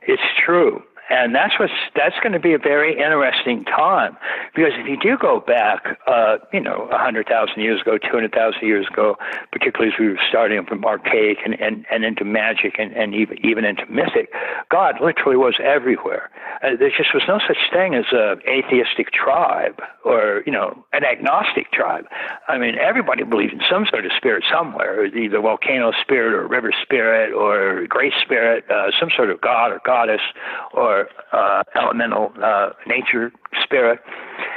[0.08, 0.82] It's true.
[1.08, 4.16] And that's what's that's going to be a very interesting time
[4.54, 8.32] because if you do go back, uh, you know, hundred thousand years ago, two hundred
[8.32, 9.16] thousand years ago,
[9.52, 13.38] particularly as we were starting from archaic and, and, and into magic and, and even
[13.44, 14.32] even into mythic,
[14.70, 16.30] God literally was everywhere.
[16.62, 21.04] Uh, there just was no such thing as a atheistic tribe or you know an
[21.04, 22.06] agnostic tribe.
[22.48, 26.72] I mean, everybody believed in some sort of spirit somewhere, either volcano spirit or river
[26.82, 30.22] spirit or great spirit, uh, some sort of god or goddess
[30.72, 30.95] or
[31.32, 33.32] uh, elemental uh, nature
[33.62, 34.00] spirit.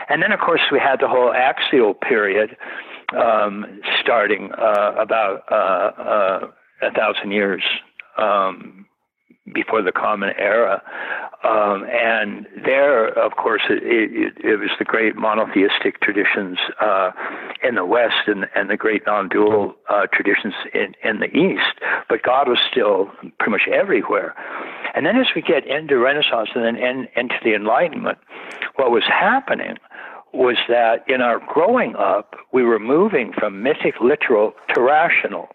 [0.10, 2.58] And then, of course, we had the whole axial period
[3.18, 6.48] um, starting uh, about uh, uh,
[6.82, 7.64] a thousand years
[8.18, 8.86] um,
[9.54, 10.82] before the Common Era.
[11.44, 17.12] Um, and there, of course, it, it, it, was the great monotheistic traditions uh,
[17.64, 21.80] in the West and, and the great non dual uh, traditions in, in the East.
[22.10, 23.10] But God was still
[23.40, 24.36] pretty much everywhere.
[24.94, 28.18] And then as we get into Renaissance and then in, into the Enlightenment,
[28.76, 29.78] what was happening
[30.34, 35.48] was that in our growing up, we were moving from mythic literal to rational.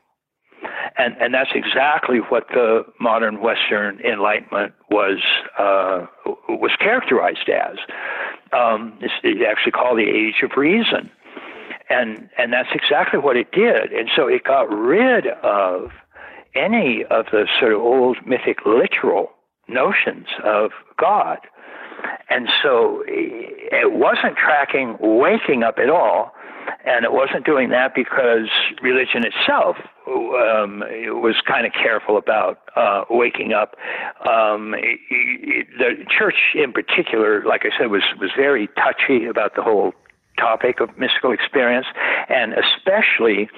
[0.96, 5.18] And, and that's exactly what the modern Western Enlightenment was
[5.58, 6.06] uh,
[6.48, 7.78] was characterized as.
[8.52, 11.10] Um, it's, actually called the Age of Reason,
[11.90, 13.92] and and that's exactly what it did.
[13.92, 15.90] And so it got rid of
[16.54, 19.30] any of the sort of old mythic literal
[19.68, 21.38] notions of God.
[22.30, 26.32] And so it wasn't tracking waking up at all.
[26.86, 28.48] And it wasn't doing that because
[28.82, 30.80] religion itself um,
[31.22, 33.76] was kind of careful about uh, waking up.
[34.28, 34.72] Um,
[35.78, 39.92] the church, in particular, like I said, was was very touchy about the whole
[40.38, 41.86] topic of mystical experience,
[42.28, 43.48] and especially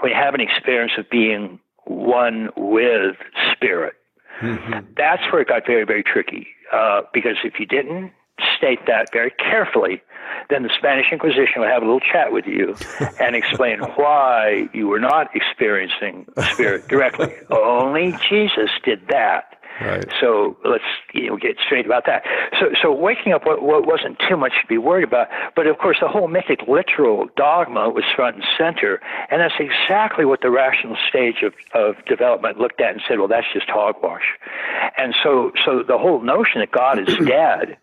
[0.00, 3.16] when you have an experience of being one with
[3.52, 3.94] spirit.
[4.40, 4.92] Mm-hmm.
[4.96, 6.48] That's where it got very, very tricky.
[6.72, 8.12] Uh, because if you didn't
[8.56, 10.02] state that very carefully,
[10.50, 12.76] then the Spanish Inquisition would have a little chat with you
[13.20, 17.32] and explain why you were not experiencing spirit directly.
[17.50, 19.54] Only Jesus did that.
[19.80, 20.06] Right.
[20.20, 22.22] So let's you know get straight about that.
[22.60, 25.78] So so waking up what, what wasn't too much to be worried about, but of
[25.78, 30.50] course the whole mythic literal dogma was front and center, and that's exactly what the
[30.50, 34.38] rational stage of, of development looked at and said, well that's just hogwash.
[34.96, 37.76] And so so the whole notion that God is dead,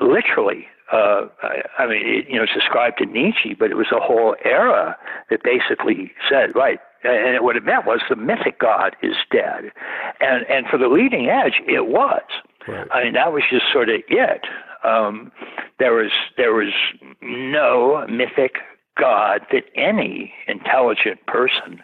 [0.00, 3.86] literally uh, I, I mean, it, you know, it's described in Nietzsche, but it was
[3.90, 4.96] a whole era
[5.30, 9.72] that basically said, right, and what it meant was the mythic God is dead,
[10.20, 12.22] and and for the leading edge, it was.
[12.66, 12.88] Right.
[12.90, 14.46] I mean, that was just sort of it.
[14.84, 15.30] Um,
[15.78, 16.72] there was there was
[17.20, 18.56] no mythic
[18.98, 21.82] God that any intelligent person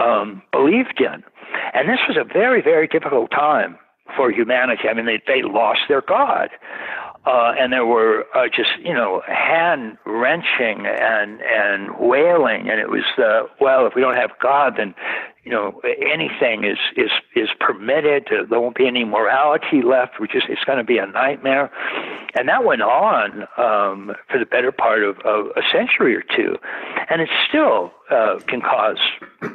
[0.00, 1.22] um, believed in,
[1.74, 3.78] and this was a very very difficult time
[4.16, 4.88] for humanity.
[4.88, 6.50] I mean, they they lost their God
[7.26, 12.88] uh, and there were uh, just you know hand wrenching and and wailing, and it
[12.88, 14.94] was the well, if we don't have God, then
[15.42, 18.28] you know anything is is is permitted.
[18.48, 20.20] There won't be any morality left.
[20.20, 21.70] Which is it's going to be a nightmare,
[22.38, 26.56] and that went on um, for the better part of, of a century or two,
[27.10, 28.98] and it still uh, can cause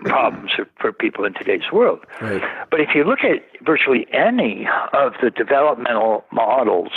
[0.04, 2.00] problems for, for people in today's world.
[2.22, 2.44] Right.
[2.70, 6.92] But if you look at virtually any of the developmental models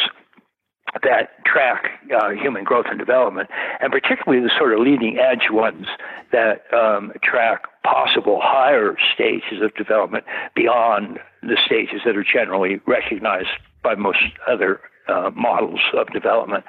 [1.02, 3.48] that track uh, human growth and development,
[3.80, 5.86] and particularly the sort of leading edge ones
[6.32, 10.24] that um, track possible higher stages of development
[10.54, 13.48] beyond the stages that are generally recognized
[13.82, 14.18] by most
[14.48, 16.64] other uh, models of development.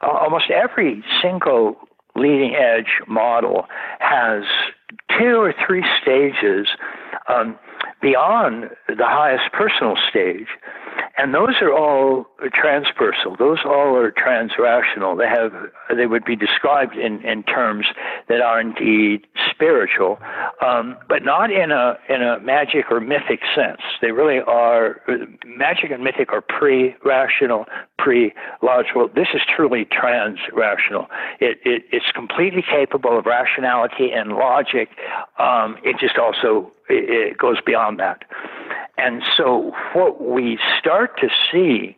[0.00, 1.76] Uh, almost every single
[2.16, 3.66] leading edge model
[3.98, 4.44] has
[5.18, 6.68] two or three stages
[7.28, 7.56] um,
[8.02, 10.48] beyond the highest personal stage
[11.20, 13.38] and those are all transpersonal.
[13.38, 15.18] Those all are transrational.
[15.18, 15.52] They have
[15.94, 17.86] they would be described in, in terms
[18.28, 20.18] that are indeed spiritual,
[20.64, 23.82] um, but not in a in a magic or mythic sense.
[24.00, 25.02] They really are
[25.44, 27.66] magic and mythic are pre-rational,
[27.98, 29.08] pre-logical.
[29.14, 31.06] This is truly trans-rational.
[31.38, 34.88] It, it, it's completely capable of rationality and logic.
[35.38, 38.24] Um, it just also it, it goes beyond that.
[39.02, 41.96] And so what we start to see.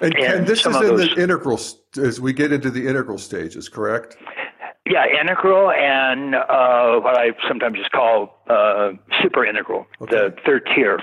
[0.00, 1.60] And, and this is in those, the integral,
[2.02, 4.16] as we get into the integral stages, correct?
[4.84, 8.92] Yeah, integral and uh, what I sometimes just call uh,
[9.22, 10.16] super integral, okay.
[10.16, 10.98] the third tier.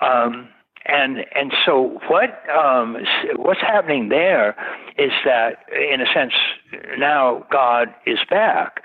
[0.00, 0.48] Um,
[0.86, 2.96] and and so what um,
[3.36, 4.56] what's happening there
[4.96, 6.32] is that in a sense
[6.98, 8.82] now God is back,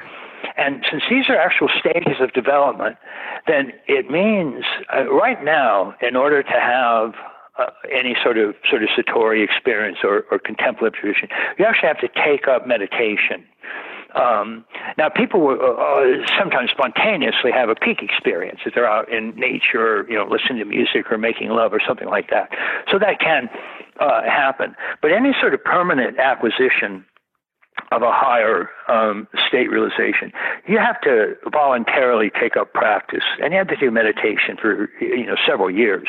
[0.58, 2.98] and since these are actual stages of development,
[3.48, 7.14] then it means uh, right now, in order to have
[7.58, 11.99] uh, any sort of sort of satori experience or, or contemplative tradition, you actually have
[11.99, 13.45] to take up meditation.
[14.16, 14.64] Um,
[14.97, 20.06] now, people will uh, sometimes spontaneously have a peak experience if they're out in nature,
[20.10, 22.49] you know, listening to music or making love or something like that.
[22.89, 23.49] So that can
[23.99, 24.76] uh, happen.
[25.01, 27.06] But any sort of permanent acquisition
[27.92, 30.32] of a higher um, state realization,
[30.68, 35.26] you have to voluntarily take up practice, and you have to do meditation for you
[35.26, 36.08] know several years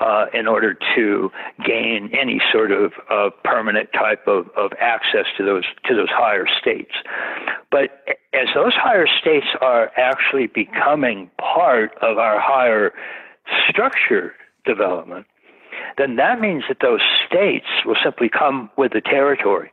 [0.00, 1.30] uh, in order to
[1.64, 6.46] gain any sort of uh, permanent type of, of access to those to those higher
[6.60, 6.92] states.
[7.70, 12.92] But as those higher states are actually becoming part of our higher
[13.68, 15.26] structure development,
[15.98, 19.70] then that means that those states will simply come with the territory.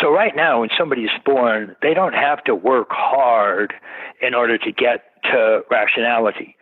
[0.00, 3.74] So right now, when somebody's born, they don't have to work hard
[4.20, 6.56] in order to get to rationality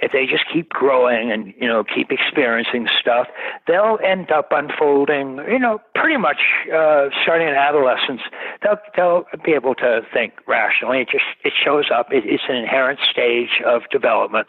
[0.00, 3.28] if they just keep growing and you know keep experiencing stuff,
[3.66, 5.38] they'll end up unfolding.
[5.48, 8.20] You know, pretty much uh, starting in adolescence,
[8.62, 11.00] they'll they'll be able to think rationally.
[11.00, 12.12] It just it shows up.
[12.12, 14.48] It, it's an inherent stage of development,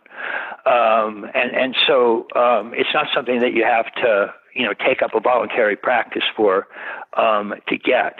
[0.65, 5.01] um, and and so um, it's not something that you have to you know take
[5.01, 6.67] up a voluntary practice for
[7.15, 8.19] um, to get.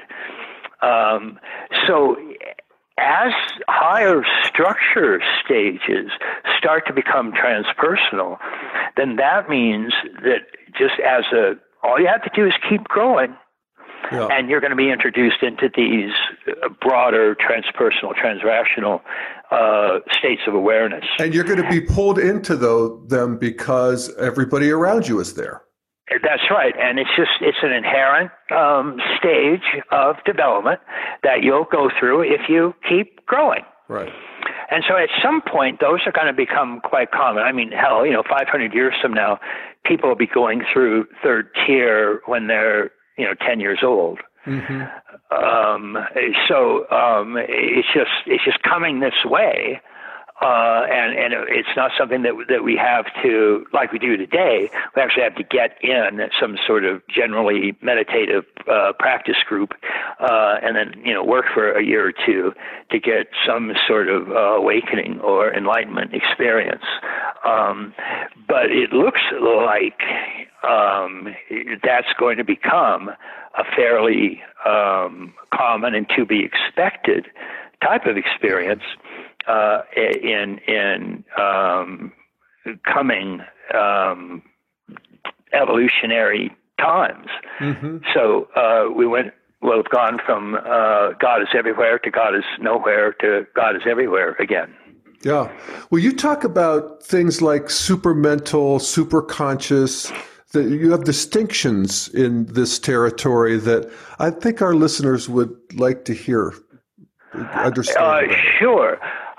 [0.82, 1.40] Um,
[1.88, 2.16] so
[2.98, 3.32] as
[3.68, 6.12] higher structure stages
[6.58, 8.38] start to become transpersonal,
[8.96, 9.94] then that means
[10.24, 13.36] that just as a all you have to do is keep growing.
[14.12, 14.28] Yeah.
[14.32, 16.12] And you're going to be introduced into these
[16.82, 19.02] broader transpersonal, transrational
[19.52, 21.04] uh, states of awareness.
[21.20, 25.62] And you're going to be pulled into the, them because everybody around you is there.
[26.10, 30.80] That's right, and it's just it's an inherent um, stage of development
[31.24, 33.64] that you'll go through if you keep growing.
[33.90, 34.12] Right.
[34.72, 37.44] And so at some point, those are going to become quite common.
[37.44, 39.40] I mean, hell, you know, 500 years from now,
[39.86, 44.20] people will be going through third tier when they're, you know, 10 years old.
[44.46, 44.84] Mm-hmm.
[45.36, 45.98] Um,
[46.48, 49.82] so um, it's just it's just coming this way
[50.42, 54.70] uh, and and it's not something that that we have to like we do today.
[54.96, 59.74] We actually have to get in some sort of generally meditative uh, practice group,
[60.20, 62.54] uh, and then you know work for a year or two
[62.92, 66.86] to get some sort of uh, awakening or enlightenment experience.
[67.44, 67.94] Um,
[68.48, 70.02] but it looks like
[70.64, 71.36] um,
[71.84, 77.26] that's going to become a fairly um, common and to be expected
[77.82, 78.84] type of experience
[79.48, 82.12] uh, in in um,
[82.92, 83.42] coming
[83.74, 84.44] um,
[85.54, 87.28] evolutionary times.
[87.60, 87.98] Mm-hmm.
[88.14, 89.34] So uh, we went.
[89.60, 93.82] Well, have gone from uh, God is everywhere to God is nowhere to God is
[93.90, 94.76] everywhere again.
[95.24, 95.52] Yeah.
[95.90, 100.14] Well, you talk about things like supermental, superconscious.
[100.54, 106.14] That you have distinctions in this territory that I think our listeners would like to
[106.14, 106.54] hear.
[107.34, 108.32] Understand?
[108.32, 108.98] Uh, sure.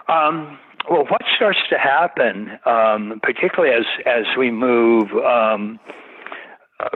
[0.08, 0.58] Um,
[0.90, 5.78] well, what starts to happen, um, particularly as as we move um,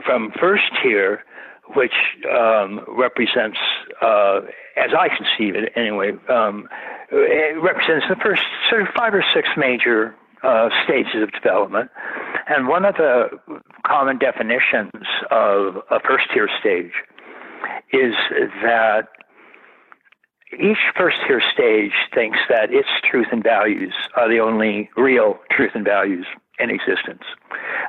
[0.05, 1.23] from first tier,
[1.75, 1.93] which
[2.31, 3.59] um, represents,
[4.01, 4.41] uh,
[4.77, 6.67] as I conceive it anyway, um,
[7.11, 11.91] it represents the first sort of five or six major uh, stages of development.
[12.47, 13.29] And one of the
[13.85, 14.91] common definitions
[15.31, 16.91] of a first tier stage
[17.93, 18.13] is
[18.63, 19.07] that
[20.59, 25.71] each first tier stage thinks that its truth and values are the only real truth
[25.73, 26.25] and values
[26.59, 27.23] in existence.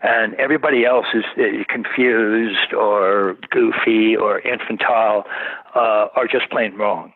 [0.03, 1.25] And everybody else is
[1.69, 5.25] confused or goofy or infantile
[5.75, 7.13] uh, or just plain wrong.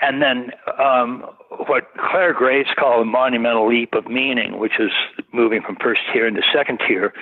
[0.00, 1.24] And then um,
[1.66, 4.90] what Clare Graves called a monumental leap of meaning, which is
[5.32, 7.12] moving from first tier into second tier,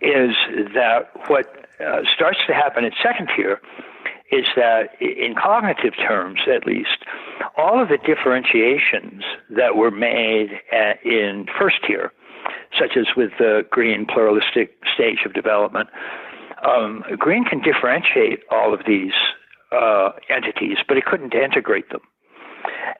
[0.00, 0.34] is
[0.74, 1.46] that what
[1.80, 3.60] uh, starts to happen in second tier
[4.30, 7.04] is that in cognitive terms, at least,
[7.56, 12.12] all of the differentiations that were made at, in first tier,
[12.78, 15.88] such as with the green pluralistic stage of development,
[16.66, 19.12] um, green can differentiate all of these
[19.72, 22.00] uh, entities, but it couldn't integrate them.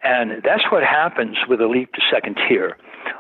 [0.03, 2.77] And that's what happens with a leap to second tier.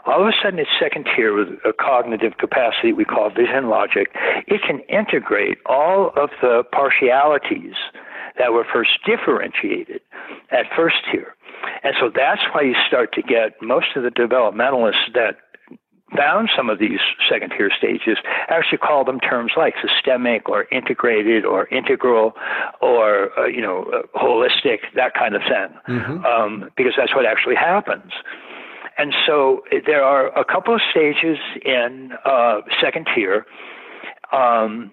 [0.07, 4.09] All of a sudden, it's second tier with a cognitive capacity we call vision logic.
[4.47, 7.75] It can integrate all of the partialities
[8.39, 10.01] that were first differentiated
[10.51, 11.35] at first tier.
[11.83, 15.37] And so that's why you start to get most of the developmentalists that
[16.17, 18.17] found some of these second tier stages
[18.49, 22.33] actually call them terms like systemic or integrated or integral
[22.81, 26.25] or uh, you know uh, holistic that kind of thing mm-hmm.
[26.25, 28.13] um, because that's what actually happens
[28.99, 33.47] and so there are a couple of stages in uh, second tier
[34.33, 34.93] Um,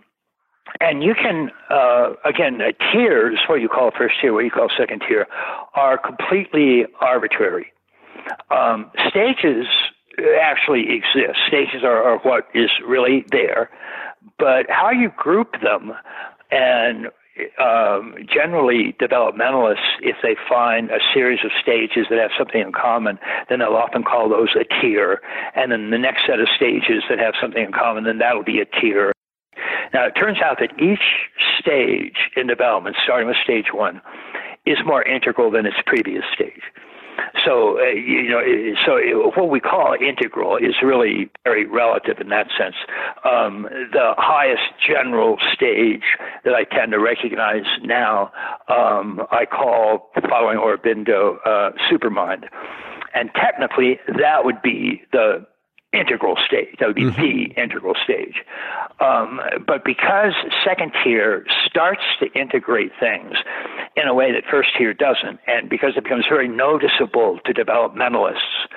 [0.82, 4.70] and you can, uh, again, uh, tiers, what you call first tier, what you call
[4.78, 5.28] second tier,
[5.74, 7.72] are completely arbitrary.
[8.52, 9.68] Um, stages
[10.42, 11.38] actually exist.
[11.48, 13.70] Stages are, are what is really there,
[14.40, 15.94] but how you group them
[16.52, 17.08] and
[17.60, 23.20] um, generally developmentalists, if they find a series of stages that have something in common,
[23.50, 25.22] then they'll often call those a tier.
[25.56, 28.62] And then the next set of stages that have something in common, then that'll be
[28.62, 29.12] a tier.
[29.94, 31.04] Now, it turns out that each
[31.60, 34.02] stage in development, starting with stage one,
[34.66, 36.64] is more integral than its previous stage.
[37.46, 38.42] So, uh, you know,
[38.86, 42.76] so what we call integral is really very relative in that sense.
[43.24, 46.04] Um, the highest general stage
[46.44, 48.32] that I tend to recognize now,
[48.68, 52.46] um, I call, following Aurobindo, uh, supermind.
[53.14, 55.46] And technically, that would be the
[55.96, 56.76] integral stage.
[56.80, 57.22] That would be mm-hmm.
[57.22, 58.44] the integral stage.
[59.00, 60.34] Um, but because
[60.64, 63.36] second tier starts to integrate things
[63.96, 68.68] in a way that first tier doesn't, and because it becomes very noticeable to developmentalists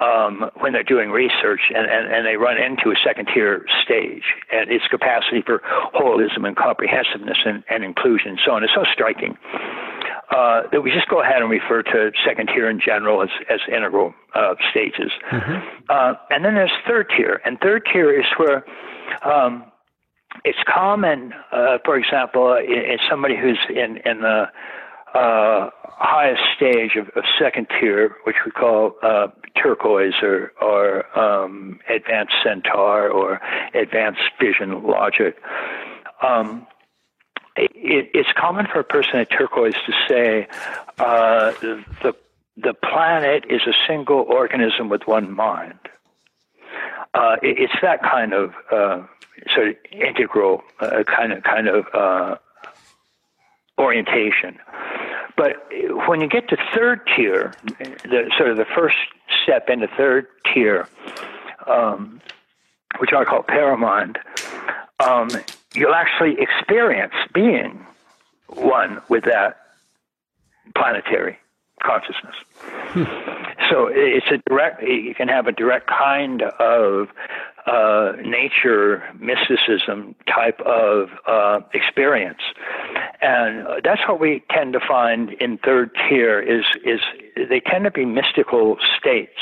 [0.00, 4.24] um, when they're doing research and, and, and they run into a second tier stage
[4.50, 5.60] and its capacity for
[5.94, 9.36] holism and comprehensiveness and, and inclusion and so on is so striking
[10.30, 13.60] uh, that we just go ahead and refer to second tier in general as, as
[13.68, 15.10] integral uh, stages.
[15.30, 15.66] Mm-hmm.
[15.88, 18.64] Uh, and then there's third tier, and third tier is where
[19.24, 19.64] um,
[20.44, 24.44] it's common, uh, for example, in, in, somebody who's in, in the
[25.14, 29.26] uh, highest stage of, of, second tier, which we call uh,
[29.60, 33.40] turquoise or, or um, advanced centaur or
[33.74, 35.36] advanced vision logic.
[36.22, 36.66] Um,
[37.74, 40.48] it, it's common for a person at turquoise to say
[40.98, 42.14] uh, the
[42.56, 45.78] the planet is a single organism with one mind.
[47.14, 49.02] Uh, it, it's that kind of uh,
[49.54, 52.36] sort of integral uh, kind of kind of uh,
[53.78, 54.58] orientation.
[55.36, 55.56] But
[56.06, 58.96] when you get to third tier, the sort of the first
[59.42, 60.86] step into third tier,
[61.66, 62.20] um,
[62.98, 64.16] which I call paramind,
[65.02, 65.30] um,
[65.74, 67.84] you'll actually experience being
[68.48, 69.58] one with that
[70.76, 71.38] planetary
[71.82, 72.34] consciousness.
[72.60, 73.04] Hmm.
[73.70, 77.08] So it's a direct, you can have a direct kind of
[77.66, 82.40] uh, nature mysticism type of uh, experience.
[83.20, 87.00] And that's what we tend to find in third tier is, is
[87.36, 89.38] they tend to be mystical states.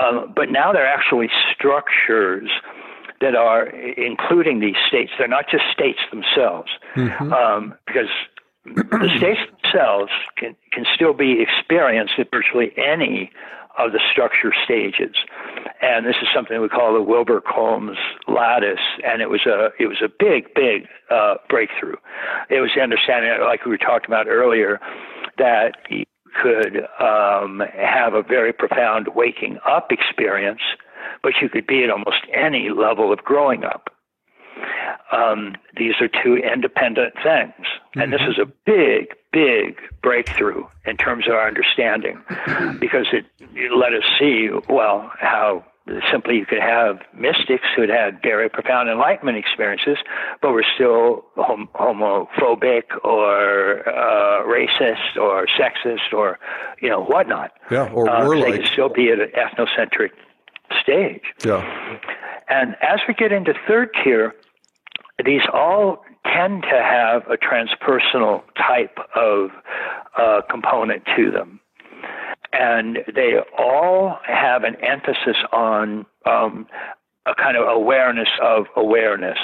[0.00, 2.50] Um, but now they're actually structures
[3.20, 5.12] that are including these states.
[5.18, 7.32] They're not just states themselves, mm-hmm.
[7.32, 8.08] um, because
[8.64, 13.30] the states themselves can, can still be experienced at virtually any
[13.78, 15.14] of the structure stages.
[15.80, 17.96] And this is something we call the Wilber Combs
[18.28, 21.96] lattice, and it was a it was a big, big uh, breakthrough.
[22.48, 24.80] It was the understanding, like we were talking about earlier,
[25.38, 26.04] that you
[26.42, 30.60] could um, have a very profound waking up experience
[31.22, 33.90] but you could be at almost any level of growing up.
[35.12, 37.66] Um, these are two independent things.
[37.94, 38.12] And mm-hmm.
[38.12, 42.22] this is a big, big breakthrough in terms of our understanding
[42.78, 45.64] because it, it let us see, well, how
[46.10, 49.98] simply you could have mystics who had had very profound enlightenment experiences,
[50.40, 56.38] but were still hom- homophobic or uh, racist or sexist or
[56.80, 57.52] you know whatnot.
[57.70, 58.52] Yeah, or uh, warlike.
[58.52, 60.10] They could still be at an ethnocentric
[60.82, 61.22] stage.
[61.44, 61.98] Yeah.
[62.48, 64.34] And as we get into third tier,
[65.24, 69.50] these all tend to have a transpersonal type of
[70.18, 71.60] uh, component to them.
[72.52, 76.66] And they all have an emphasis on um,
[77.26, 79.38] a kind of awareness of awareness.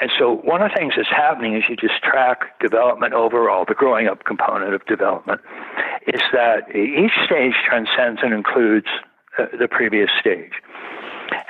[0.00, 3.74] And so, one of the things that's happening as you just track development overall, the
[3.74, 5.40] growing up component of development,
[6.06, 8.86] is that each stage transcends and includes
[9.58, 10.52] the previous stage.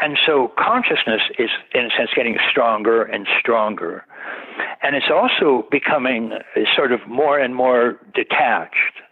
[0.00, 4.04] And so consciousness is, in a sense, getting stronger and stronger.
[4.82, 6.32] And it's also becoming
[6.74, 9.02] sort of more and more detached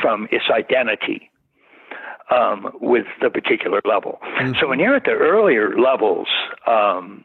[0.00, 1.30] from its identity
[2.30, 4.18] um, with the particular level.
[4.22, 4.52] Mm-hmm.
[4.60, 6.28] So when you're at the earlier levels,
[6.66, 7.24] um,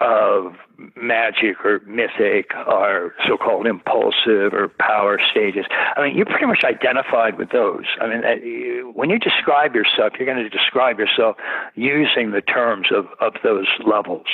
[0.00, 0.54] of
[0.96, 5.66] magic or mythic or so-called impulsive or power stages.
[5.96, 7.84] I mean, you're pretty much identified with those.
[8.00, 11.36] I mean, uh, when you describe yourself, you're going to describe yourself
[11.74, 14.26] using the terms of, of those levels.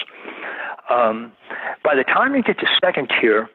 [0.90, 1.32] Um,
[1.82, 3.48] by the time you get to second tier,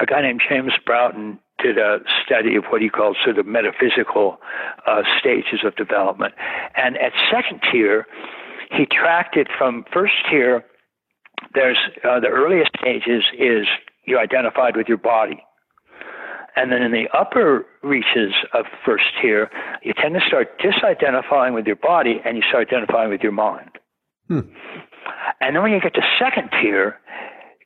[0.00, 4.38] a guy named James Broughton did a study of what he called sort of metaphysical
[4.86, 6.34] uh, stages of development.
[6.74, 8.06] And at second tier,
[8.70, 10.64] he tracked it from first tier
[11.54, 13.66] there's uh, the earliest stages is
[14.06, 15.42] you identified with your body.
[16.56, 19.50] And then in the upper reaches of first tier,
[19.82, 23.70] you tend to start disidentifying with your body and you start identifying with your mind.
[24.28, 24.40] Hmm.
[25.40, 26.98] And then when you get to second tier,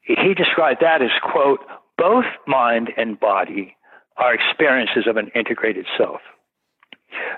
[0.02, 1.60] he described that as, quote,
[1.96, 3.76] both mind and body
[4.16, 6.20] are experiences of an integrated self.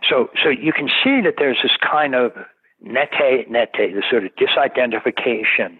[0.08, 2.32] So, so you can see that there's this kind of
[2.84, 5.78] neti neti, this sort of disidentification.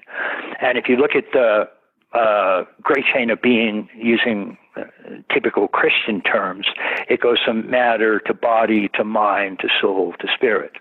[0.61, 1.69] And if you look at the
[2.13, 4.85] uh, great chain of being using uh,
[5.33, 6.67] typical Christian terms,
[7.09, 10.73] it goes from matter to body to mind to soul to spirit.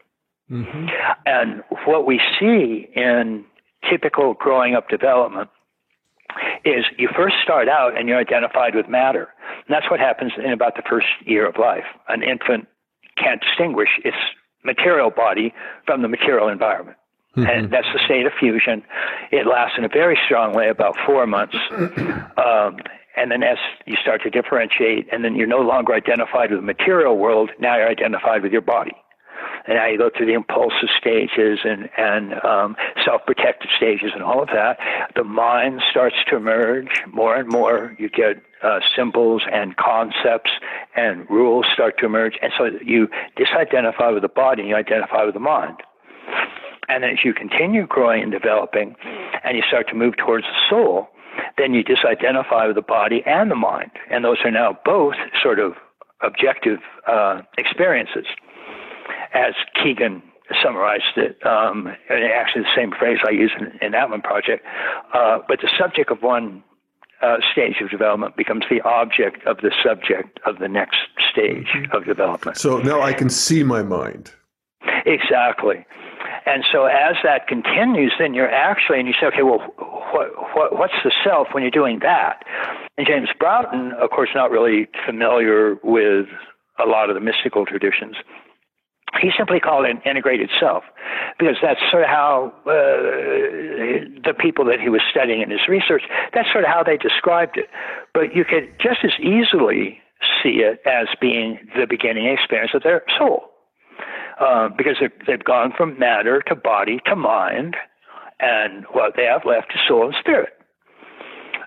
[0.50, 0.88] Mm-hmm.
[1.26, 3.46] And what we see in
[3.90, 5.50] typical growing up development
[6.64, 9.30] is you first start out and you're identified with matter.
[9.50, 11.86] And that's what happens in about the first year of life.
[12.08, 12.68] An infant
[13.18, 14.18] can't distinguish its
[14.64, 15.54] material body
[15.86, 16.98] from the material environment.
[17.36, 17.50] Mm-hmm.
[17.50, 18.84] And that's the state of fusion.
[19.32, 21.56] It lasts in a very strong way, about four months.
[22.36, 22.78] Um,
[23.18, 26.66] and then as you start to differentiate, and then you're no longer identified with the
[26.66, 28.92] material world, now you're identified with your body.
[29.68, 34.24] And now you go through the impulsive stages and, and um, self protective stages and
[34.24, 34.78] all of that.
[35.16, 37.96] The mind starts to emerge more and more.
[37.98, 40.52] You get uh, symbols and concepts
[40.96, 42.38] and rules start to emerge.
[42.42, 43.08] And so you
[43.38, 45.78] disidentify with the body and you identify with the mind.
[46.88, 48.96] And then as you continue growing and developing
[49.44, 51.08] and you start to move towards the soul,
[51.58, 53.92] then you disidentify with the body and the mind.
[54.10, 55.74] And those are now both sort of
[56.22, 58.26] objective uh, experiences.
[59.34, 60.22] As Kegan
[60.62, 64.66] summarized it, um, and actually the same phrase I use in, in that one project,
[65.14, 66.64] uh, but the subject of one
[67.22, 70.98] uh, stage of development becomes the object of the subject of the next
[71.32, 71.96] stage mm-hmm.
[71.96, 72.58] of development.
[72.58, 74.32] So now I can see my mind.
[75.06, 75.86] Exactly.
[76.46, 79.60] And so as that continues, then you're actually, and you say, okay, well,
[80.14, 82.44] what, what, what's the self when you're doing that?
[82.98, 86.28] And James Broughton, of course, not really familiar with
[86.84, 88.16] a lot of the mystical traditions.
[89.22, 90.84] He simply called it an integrated self
[91.40, 92.72] because that's sort of how uh,
[94.24, 96.04] the people that he was studying in his research,
[96.34, 97.70] that's sort of how they described it.
[98.14, 100.02] But you could just as easily
[100.44, 103.55] see it as being the beginning experience of their soul.
[104.40, 107.78] Uh, because they've gone from matter to body to mind,
[108.42, 110.54] and what they have left is soul and spirit.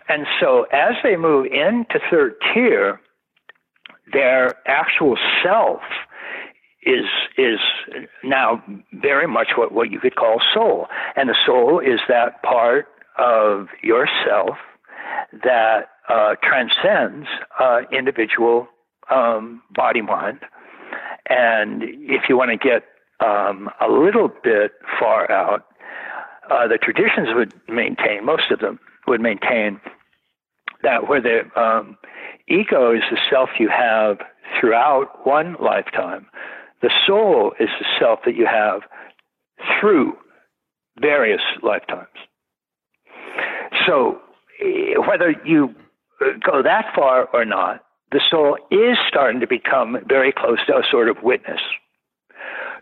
[0.09, 3.01] And so as they move into third tier,
[4.13, 5.81] their actual self
[6.83, 7.05] is
[7.37, 7.59] is
[8.23, 8.63] now
[8.93, 10.87] very much what, what you could call soul.
[11.17, 12.87] And the soul is that part
[13.19, 14.57] of yourself
[15.43, 18.69] that uh, transcends uh, individual
[19.11, 20.41] um, body mind
[21.29, 22.85] and if you want to get
[23.25, 25.67] um, a little bit far out,
[26.51, 29.81] uh, the traditions would maintain, most of them would maintain
[30.83, 31.97] that where the um,
[32.47, 34.19] ego is the self you have
[34.59, 36.27] throughout one lifetime,
[36.81, 38.83] the soul is the self that you have
[39.81, 40.17] through
[41.01, 42.09] various lifetimes.
[43.87, 44.21] So,
[44.65, 45.75] eh, whether you
[46.45, 50.83] go that far or not, the soul is starting to become very close to a
[50.91, 51.61] sort of witness.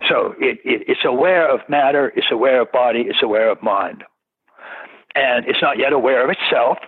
[0.09, 4.05] So it, it, it's aware of matter, it's aware of body, it's aware of mind.
[5.15, 6.79] And it's not yet aware of itself.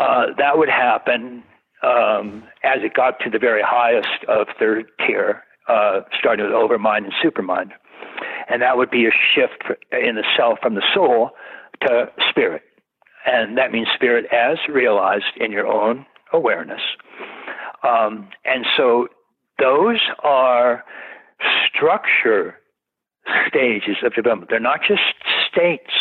[0.00, 1.44] Uh, that would happen
[1.82, 7.04] um, as it got to the very highest of third tier, uh, starting with overmind
[7.04, 7.72] and supermind.
[8.48, 11.30] And that would be a shift in the self from the soul
[11.82, 12.62] to spirit.
[13.26, 16.80] And that means spirit as realized in your own awareness.
[17.82, 19.08] Um, and so
[19.58, 20.84] those are
[21.68, 22.58] structure
[23.48, 24.50] stages of development.
[24.50, 25.02] They're not just
[25.50, 25.92] states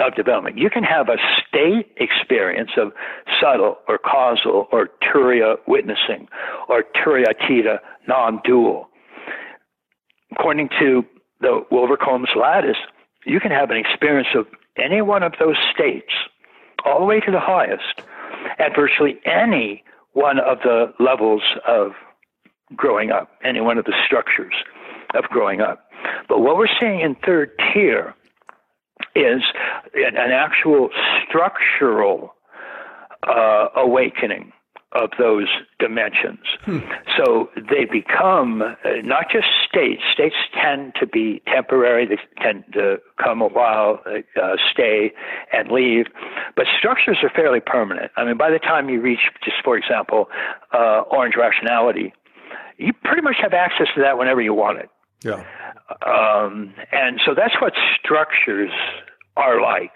[0.00, 0.58] of development.
[0.58, 2.92] You can have a state experience of
[3.40, 6.28] subtle or causal or turiya witnessing
[6.68, 7.78] or turiyatita
[8.08, 8.88] non dual.
[10.32, 11.04] According to
[11.40, 12.76] the Wilber-Combs lattice,
[13.24, 14.46] you can have an experience of
[14.76, 16.12] any one of those states,
[16.84, 18.02] all the way to the highest,
[18.58, 19.84] at virtually any
[20.14, 21.92] one of the levels of
[22.74, 24.54] growing up, any one of the structures
[25.14, 25.90] of growing up.
[26.28, 28.14] But what we're seeing in third tier
[29.14, 29.42] is
[29.94, 30.90] an, actual
[31.28, 32.34] structural
[33.22, 34.52] uh, awakening
[34.94, 36.38] of those dimensions.
[36.64, 36.78] Hmm.
[37.16, 40.02] So they become uh, not just states.
[40.12, 42.06] States tend to be temporary.
[42.06, 44.00] They tend to come a while,
[44.40, 45.12] uh, stay,
[45.52, 46.06] and leave.
[46.56, 48.12] But structures are fairly permanent.
[48.16, 50.28] I mean, by the time you reach, just for example,
[50.72, 52.12] uh, orange rationality,
[52.78, 54.90] you pretty much have access to that whenever you want it.
[55.24, 55.44] Yeah.
[56.06, 58.72] Um, and so that's what structures
[59.36, 59.92] are like.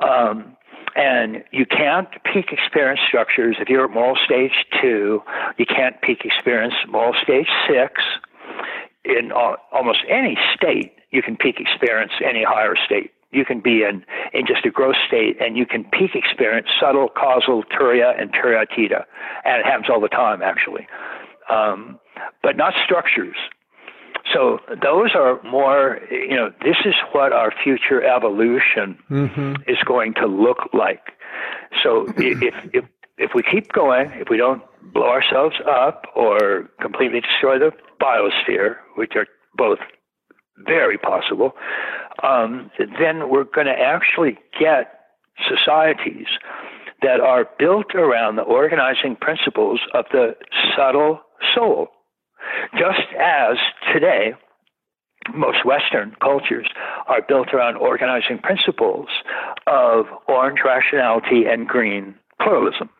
[0.00, 0.56] Um,
[0.98, 5.22] and you can't peak experience structures if you're at moral stage two.
[5.56, 8.02] You can't peak experience moral stage six.
[9.04, 13.12] In almost any state, you can peak experience any higher state.
[13.30, 17.08] You can be in, in just a gross state and you can peak experience subtle,
[17.08, 19.04] causal, turiya, and turiyatita.
[19.44, 20.88] And it happens all the time, actually.
[21.48, 22.00] Um,
[22.42, 23.36] but not structures.
[24.32, 29.54] So those are more, you know, this is what our future evolution mm-hmm.
[29.70, 31.12] is going to look like.
[31.82, 32.84] So if, if,
[33.16, 34.62] if we keep going, if we don't
[34.92, 39.26] blow ourselves up or completely destroy the biosphere, which are
[39.56, 39.78] both
[40.66, 41.52] very possible,
[42.22, 44.98] um, then we're going to actually get
[45.48, 46.26] societies
[47.02, 50.34] that are built around the organizing principles of the
[50.76, 51.20] subtle
[51.54, 51.88] soul.
[52.76, 53.56] Just as
[53.92, 54.34] today,
[55.34, 56.68] most Western cultures
[57.06, 59.08] are built around organizing principles
[59.66, 62.90] of orange rationality and green pluralism.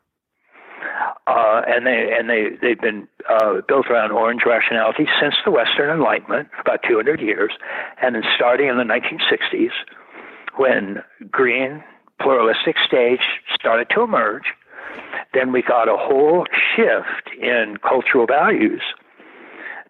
[1.26, 5.90] Uh, and they and they they've been uh, built around orange rationality since the Western
[5.90, 7.52] Enlightenment, about 200 years,
[8.00, 9.70] and then starting in the 1960s,
[10.56, 11.82] when green
[12.20, 13.20] pluralistic stage
[13.54, 14.44] started to emerge,
[15.34, 18.82] then we got a whole shift in cultural values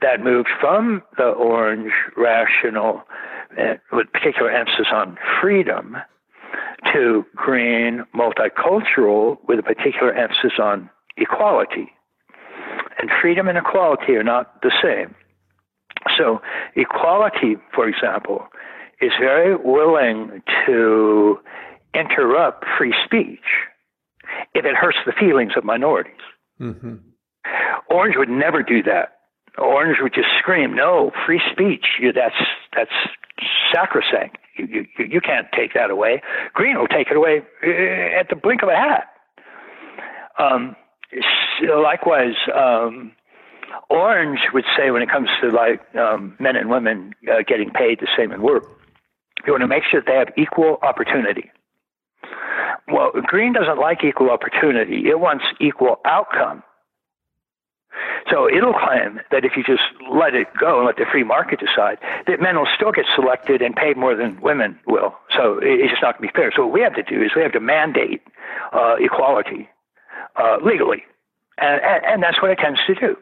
[0.00, 3.02] that moved from the orange rational,
[3.58, 5.96] uh, with particular emphasis on freedom,
[6.92, 11.92] to green multicultural with a particular emphasis on equality.
[12.98, 15.14] And freedom and equality are not the same.
[16.16, 16.40] So,
[16.76, 18.46] equality, for example,
[19.00, 21.38] is very willing to
[21.94, 23.44] interrupt free speech
[24.54, 26.14] if it hurts the feelings of minorities.
[26.60, 26.96] Mm-hmm.
[27.90, 29.17] Orange would never do that.
[29.58, 31.86] Orange would just scream, "No, free speech!
[32.00, 32.34] You, that's
[32.74, 32.92] that's
[33.72, 34.38] sacrosanct.
[34.56, 36.22] You, you you can't take that away."
[36.54, 39.08] Green will take it away eh, at the blink of a hat.
[40.38, 40.76] Um,
[41.62, 43.12] likewise, um,
[43.90, 48.00] Orange would say when it comes to like um, men and women uh, getting paid
[48.00, 48.64] the same in work,
[49.46, 51.50] you want to make sure that they have equal opportunity.
[52.90, 56.62] Well, Green doesn't like equal opportunity; it wants equal outcome.
[58.30, 61.60] So it'll claim that if you just let it go and let the free market
[61.60, 65.14] decide, that men will still get selected and paid more than women will.
[65.36, 66.52] So it's just not going to be fair.
[66.54, 68.22] So what we have to do is we have to mandate
[68.72, 69.68] uh, equality
[70.36, 71.04] uh, legally,
[71.58, 73.16] and, and, and, that's what it tends to do.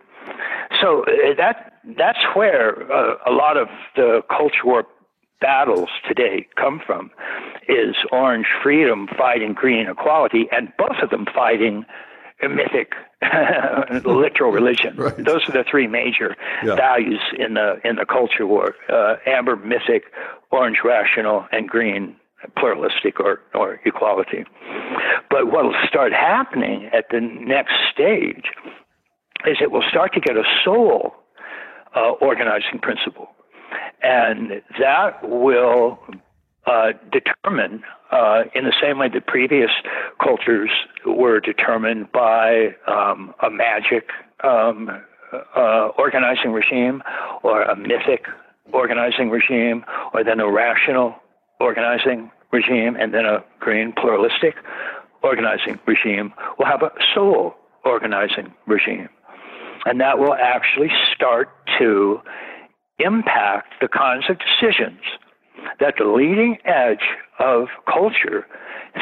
[0.80, 4.86] So uh, that that's where uh, a lot of the culture war
[5.40, 7.10] battles today come from,
[7.68, 11.84] is orange freedom fighting green equality, and both of them fighting
[12.42, 12.92] mythic
[14.04, 14.96] literal religion.
[14.96, 15.16] Right.
[15.16, 16.74] Those are the three major yeah.
[16.74, 20.04] values in the in the culture war: uh, amber mythic,
[20.50, 22.16] orange rational, and green
[22.58, 24.44] pluralistic or, or equality.
[25.30, 28.44] But what will start happening at the next stage
[29.46, 31.14] is it will start to get a soul
[31.94, 33.28] uh, organizing principle.
[34.02, 35.98] And that will
[36.66, 39.70] uh, determine, uh, in the same way that previous
[40.22, 40.70] cultures
[41.04, 44.08] were determined by um, a magic
[44.42, 44.90] um,
[45.56, 47.02] uh, organizing regime
[47.42, 48.26] or a mythic
[48.72, 51.14] organizing regime or then a rational
[51.60, 54.54] organizing regime and then a green pluralistic
[55.22, 57.54] organizing regime, will have a soul
[57.84, 59.08] organizing regime.
[59.84, 61.48] And that will actually start
[61.78, 62.20] to
[62.98, 65.00] impact the kinds of decisions
[65.80, 67.06] that the leading edge
[67.38, 68.46] of culture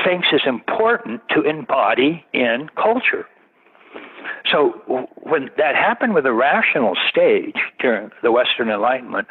[0.05, 3.27] thinks is important to embody in culture.
[4.51, 9.29] So when that happened with the rational stage during the Western Enlightenment,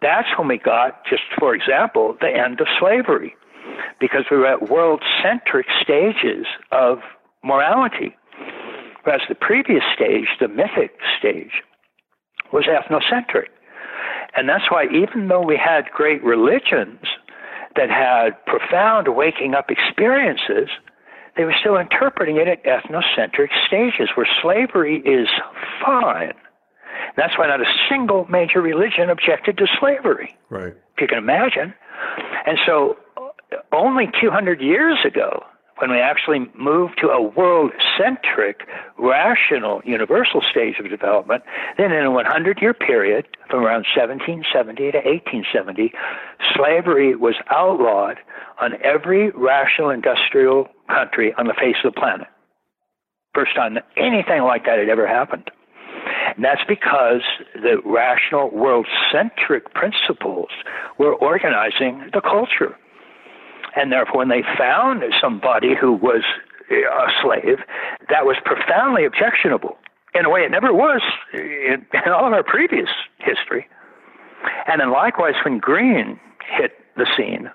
[0.00, 3.34] that's when we got, just for example, the end of slavery,
[4.00, 6.98] because we were at world-centric stages of
[7.44, 8.16] morality,
[9.04, 11.62] whereas the previous stage, the mythic stage,
[12.52, 13.48] was ethnocentric.
[14.36, 17.00] And that's why, even though we had great religions
[17.76, 20.68] that had profound waking up experiences,
[21.36, 25.28] they were still interpreting it at ethnocentric stages where slavery is
[25.84, 26.34] fine.
[27.16, 30.36] That's why not a single major religion objected to slavery.
[30.50, 30.74] Right.
[30.94, 31.74] If you can imagine.
[32.46, 35.44] And so, uh, only 200 years ago,
[35.78, 38.62] when we actually move to a world centric,
[38.98, 41.42] rational, universal stage of development,
[41.76, 45.92] then in a 100 year period, from around 1770 to 1870,
[46.54, 48.18] slavery was outlawed
[48.60, 52.26] on every rational industrial country on the face of the planet.
[53.34, 55.50] First time anything like that had ever happened.
[56.34, 57.22] And that's because
[57.54, 60.48] the rational, world centric principles
[60.98, 62.76] were organizing the culture.
[63.76, 66.22] And therefore, when they found somebody who was
[66.70, 67.58] uh, a slave,
[68.08, 69.78] that was profoundly objectionable
[70.14, 71.02] in a way it never was
[71.32, 72.88] in, in all of our previous
[73.18, 73.66] history.
[74.66, 76.18] And then likewise, when Green
[76.56, 77.50] hit the scene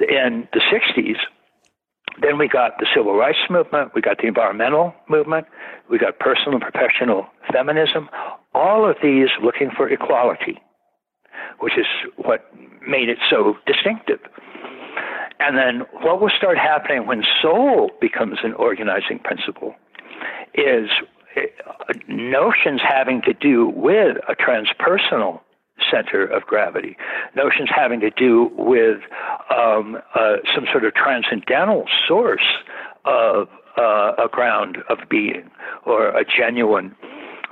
[0.00, 1.16] in the 60s,
[2.20, 5.46] then we got the civil rights movement, we got the environmental movement,
[5.90, 8.08] we got personal and professional feminism,
[8.54, 10.60] all of these looking for equality,
[11.60, 11.86] which is
[12.16, 12.50] what
[12.86, 14.20] made it so distinctive.
[15.40, 19.74] And then what will start happening when soul becomes an organizing principle
[20.54, 20.90] is
[21.36, 25.40] uh, notions having to do with a transpersonal
[25.90, 26.96] center of gravity,
[27.36, 28.98] notions having to do with
[29.56, 32.46] um, uh, some sort of transcendental source
[33.04, 35.48] of uh, a ground of being
[35.86, 36.96] or a genuine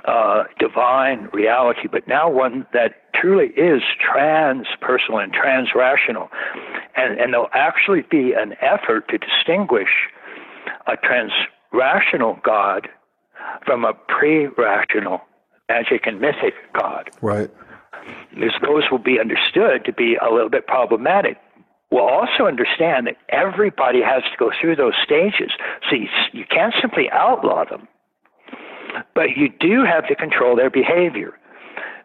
[0.07, 6.29] uh, divine reality, but now one that truly is transpersonal and transrational.
[6.95, 9.89] And, and there'll actually be an effort to distinguish
[10.87, 12.87] a transrational God
[13.65, 15.21] from a pre rational
[15.69, 17.09] magic and mythic God.
[17.21, 17.49] Right.
[18.33, 21.37] Because those will be understood to be a little bit problematic.
[21.91, 25.51] We'll also understand that everybody has to go through those stages.
[25.89, 27.87] So you, you can't simply outlaw them,
[29.13, 31.33] but you do have to control their behavior.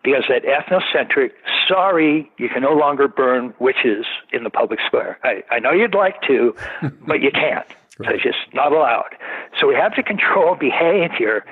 [0.02, 1.30] Because that ethnocentric,
[1.68, 5.16] sorry, you can no longer burn witches in the public square.
[5.22, 6.56] I, I know you'd like to,
[7.06, 7.66] but you can't.
[7.98, 9.14] So it's just not allowed.
[9.60, 11.44] So we have to control behavior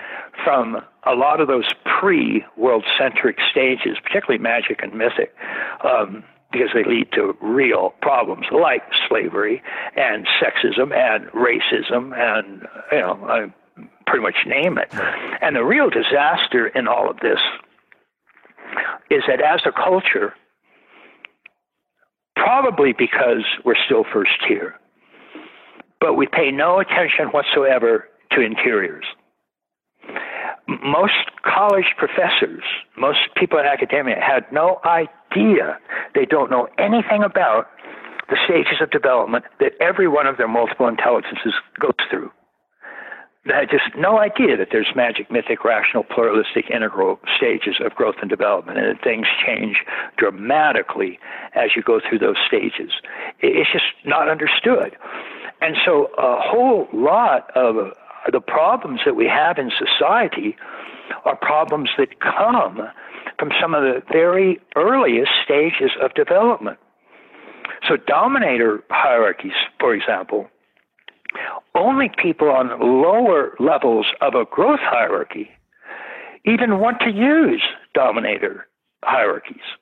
[0.44, 5.34] from a lot of those pre world centric stages, particularly magic and mythic.
[5.84, 9.62] Um, because they lead to real problems like slavery
[9.96, 13.52] and sexism and racism and you know I
[14.10, 14.92] pretty much name it.
[15.40, 17.38] And the real disaster in all of this
[19.08, 20.34] is that as a culture,
[22.34, 24.74] probably because we're still first tier,
[26.00, 29.04] but we pay no attention whatsoever to interiors.
[30.66, 32.62] Most college professors,
[32.96, 35.78] most people in academia had no idea,
[36.14, 37.68] they don't know anything about
[38.28, 42.30] the stages of development that every one of their multiple intelligences goes through.
[43.46, 48.28] Had just no idea that there's magic, mythic, rational, pluralistic, integral stages of growth and
[48.28, 49.78] development, and that things change
[50.18, 51.18] dramatically
[51.54, 52.92] as you go through those stages.
[53.40, 54.94] It's just not understood.
[55.62, 57.92] And so a whole lot of
[58.30, 60.54] the problems that we have in society
[61.24, 62.82] are problems that come
[63.38, 66.78] from some of the very earliest stages of development.
[67.88, 70.48] So, dominator hierarchies, for example,
[71.74, 75.50] only people on lower levels of a growth hierarchy
[76.44, 77.62] even want to use
[77.94, 78.66] dominator
[79.04, 79.76] hierarchies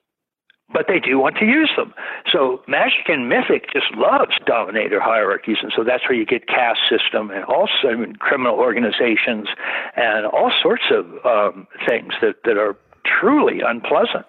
[0.71, 1.93] but they do want to use them.
[2.31, 6.81] So magic and mythic just loves dominator hierarchies, and so that's where you get caste
[6.89, 9.47] system and also criminal organizations
[9.95, 14.25] and all sorts of um, things that, that are truly unpleasant.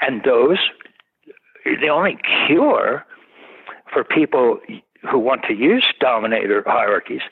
[0.00, 0.58] And those,
[1.64, 3.04] the only cure
[3.92, 4.58] for people
[5.10, 7.22] who want to use dominator hierarchies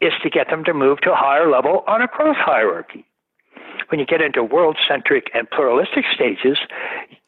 [0.00, 3.04] is to get them to move to a higher level on a growth hierarchy
[3.88, 6.58] when you get into world centric and pluralistic stages,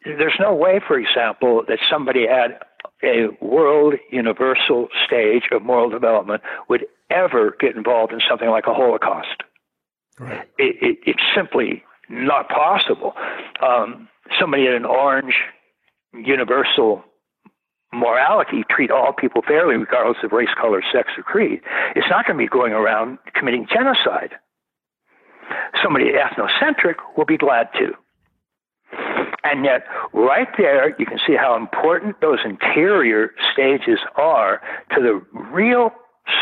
[0.03, 2.67] there's no way, for example, that somebody at
[3.03, 8.73] a world universal stage of moral development would ever get involved in something like a
[8.73, 9.43] Holocaust.
[10.19, 10.47] Right.
[10.57, 13.13] It, it, it's simply not possible.
[13.61, 14.07] Um,
[14.39, 15.35] somebody at an orange
[16.13, 17.03] universal
[17.95, 21.61] morality, treat all people fairly, regardless of race, color, sex, or creed,
[21.95, 24.35] it's not going to be going around committing genocide
[25.83, 27.93] somebody ethnocentric will be glad to.
[29.43, 29.83] And yet,
[30.13, 34.61] right there, you can see how important those interior stages are
[34.95, 35.21] to the
[35.51, 35.91] real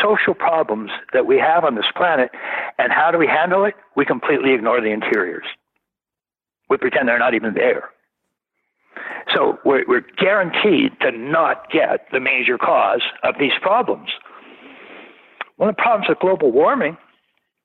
[0.02, 2.30] social problems that we have on this planet.
[2.78, 3.74] And how do we handle it?
[3.96, 5.44] We completely ignore the interiors.
[6.70, 7.90] We pretend they're not even there.
[9.34, 14.10] So we're, we're guaranteed to not get the major cause of these problems.
[15.56, 16.96] One of the problems with global warming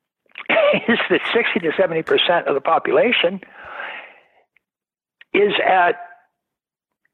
[0.88, 3.40] is that 60 to 70 percent of the population
[5.32, 5.96] is at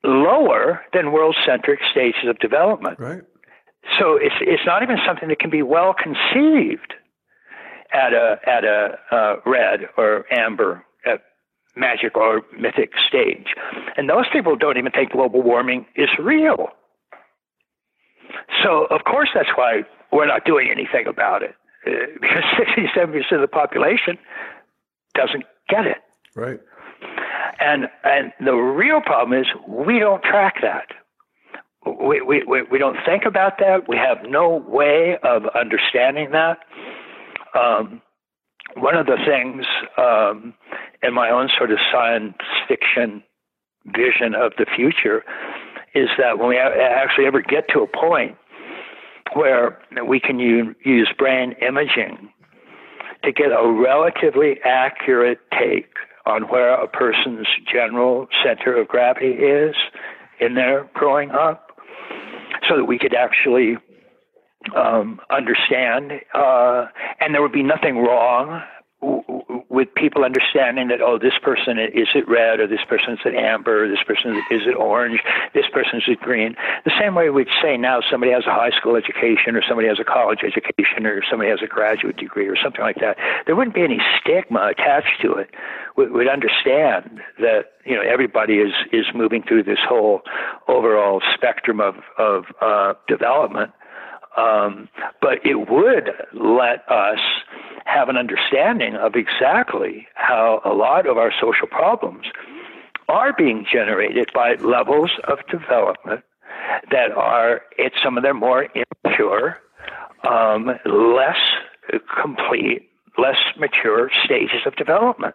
[0.05, 2.99] lower than world-centric stages of development.
[2.99, 3.23] Right.
[3.99, 6.95] So it's it's not even something that can be well conceived
[7.93, 10.85] at a at a uh, red or amber
[11.77, 13.55] magic or mythic stage,
[13.97, 16.69] and those people don't even think global warming is real.
[18.63, 21.55] So of course that's why we're not doing anything about it.
[22.21, 24.19] because 67% of the population
[25.15, 25.99] doesn't get it.
[26.35, 26.61] Right.
[27.61, 30.89] And and the real problem is we don't track that.
[31.87, 33.89] we, we, we don't think about that.
[33.89, 36.59] We have no way of understanding that.
[37.55, 38.03] Um,
[38.77, 39.65] one of the things
[39.97, 40.55] um,
[41.03, 42.35] in my own sort of science
[42.69, 43.23] fiction
[43.87, 45.23] vision of the future
[45.95, 48.37] is that when we actually ever get to a point
[49.35, 52.31] where we can use brain imaging
[53.25, 55.95] to get a relatively accurate take
[56.27, 59.75] on where a person's general center of gravity is
[60.41, 61.71] in their growing up,
[62.69, 63.77] so that we could actually
[64.75, 66.87] um, understand, uh,
[67.21, 68.63] and there would be nothing wrong
[69.77, 73.35] with people understanding that oh this person is it red or this person is it
[73.35, 75.21] amber or this person is it orange
[75.53, 76.57] this person is it green.
[76.87, 80.01] The same way we'd say now somebody has a high school education or somebody has
[80.01, 83.75] a college education or somebody has a graduate degree or something like that there wouldn't
[83.75, 85.51] be any stigma attached to it.
[85.97, 90.23] We, would understand that you know everybody is is moving through this whole
[90.69, 93.73] overall spectrum of of uh, development
[94.37, 94.89] um,
[95.21, 97.21] but it would let us
[97.85, 102.27] have an understanding of exactly how a lot of our social problems
[103.09, 106.25] are being generated by levels of development
[106.91, 108.69] that are at some of their more
[109.05, 109.59] immature,
[110.29, 111.39] um, less
[112.21, 115.35] complete, less mature stages of development.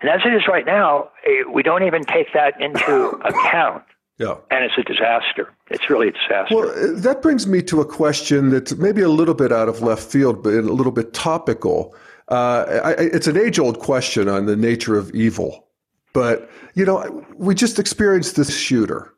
[0.00, 3.82] And as it is right now, eh, we don't even take that into account.
[4.18, 4.36] Yeah.
[4.50, 5.52] And it's a disaster.
[5.70, 6.54] It's really a disaster.
[6.54, 9.82] Well, uh, that brings me to a question that's maybe a little bit out of
[9.82, 11.94] left field, but a little bit topical.
[12.28, 15.66] Uh, I, it's an age old question on the nature of evil.
[16.12, 19.12] But, you know, we just experienced this shooter.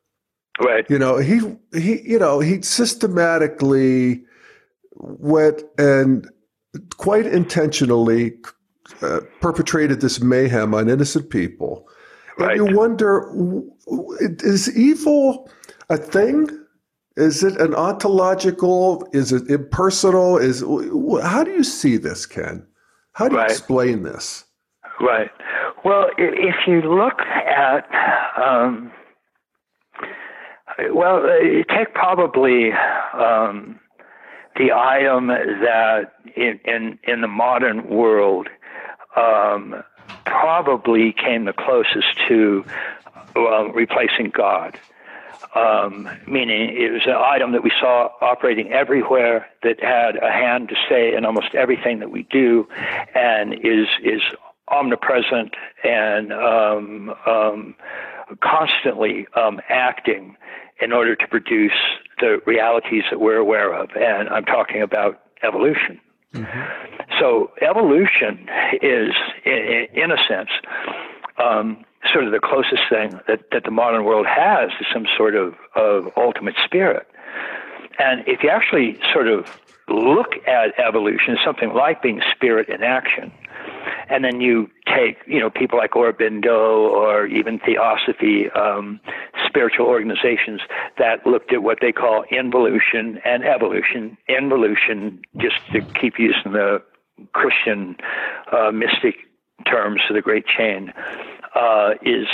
[0.59, 0.87] Right.
[0.89, 1.41] You know, he,
[1.75, 4.25] he, you know, he systematically
[4.95, 6.27] went and
[6.97, 8.39] quite intentionally
[9.03, 11.87] uh, perpetrated this mayhem on innocent people
[12.39, 12.59] Right.
[12.59, 13.31] And you wonder
[14.19, 15.51] is evil
[15.89, 16.49] a thing?
[17.17, 19.09] Is it an ontological?
[19.13, 20.37] Is it impersonal?
[20.37, 20.61] Is
[21.23, 22.67] how do you see this, Ken?
[23.13, 23.51] How do you right.
[23.51, 24.45] explain this?
[25.01, 25.31] Right.
[25.85, 27.87] Well, if you look at,
[28.37, 28.93] um,
[30.93, 32.73] well, uh, take probably
[33.15, 33.81] um,
[34.57, 38.49] the item that in, in in the modern world
[39.17, 39.83] um,
[40.27, 42.65] probably came the closest to
[43.35, 44.79] uh, replacing God.
[45.55, 50.69] Um, meaning it was an item that we saw operating everywhere that had a hand
[50.69, 52.69] to say in almost everything that we do
[53.15, 54.21] and is is
[54.69, 55.55] omnipresent
[55.85, 57.75] and um, um,
[58.43, 60.37] constantly um, acting
[60.81, 61.73] in order to produce
[62.21, 63.91] the realities that we're aware of.
[63.97, 66.01] And I'm talking about evolution.
[66.35, 67.21] Mm-hmm.
[67.21, 68.49] So evolution
[68.83, 69.13] is,
[69.45, 70.51] in a sense,
[71.39, 75.35] um, sort of the closest thing that, that the modern world has to some sort
[75.35, 77.07] of, of ultimate spirit.
[77.99, 79.59] And if you actually sort of
[79.89, 83.33] look at evolution, as something like being spirit in action,
[84.09, 89.01] and then you take, you know, people like Aurobindo or even Theosophy, um,
[89.57, 90.61] spiritual organizations
[90.99, 94.17] that looked at what they call involution and evolution.
[94.29, 96.83] Involution, just to keep using the
[97.33, 97.97] Christian
[98.53, 99.15] uh, mystic
[99.65, 100.93] terms for the great chain,
[101.55, 102.27] uh, is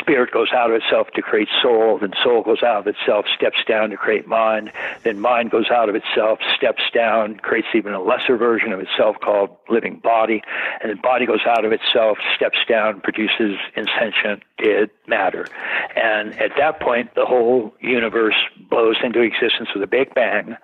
[0.00, 3.58] spirit goes out of itself to create soul, then soul goes out of itself, steps
[3.66, 4.70] down to create mind,
[5.02, 9.16] then mind goes out of itself, steps down, creates even a lesser version of itself
[9.22, 10.42] called living body,
[10.80, 15.46] and then body goes out of itself, steps down, produces insentient dead matter.
[15.96, 18.36] And at that point, the whole universe
[18.70, 20.56] blows into existence with a big bang,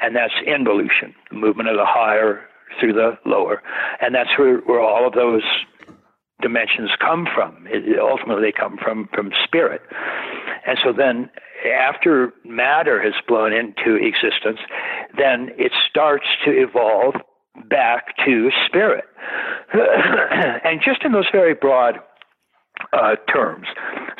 [0.00, 2.46] and that's involution, the movement of the higher
[2.78, 3.62] through the lower.
[4.00, 5.42] And that's where, where all of those
[6.42, 7.66] dimensions come from.
[7.68, 9.82] It, ultimately, they come from from spirit.
[10.66, 11.30] And so then,
[11.78, 14.58] after matter has blown into existence,
[15.16, 17.14] then it starts to evolve
[17.68, 19.04] back to spirit.
[19.72, 21.98] and just in those very broad
[22.92, 23.66] uh, terms.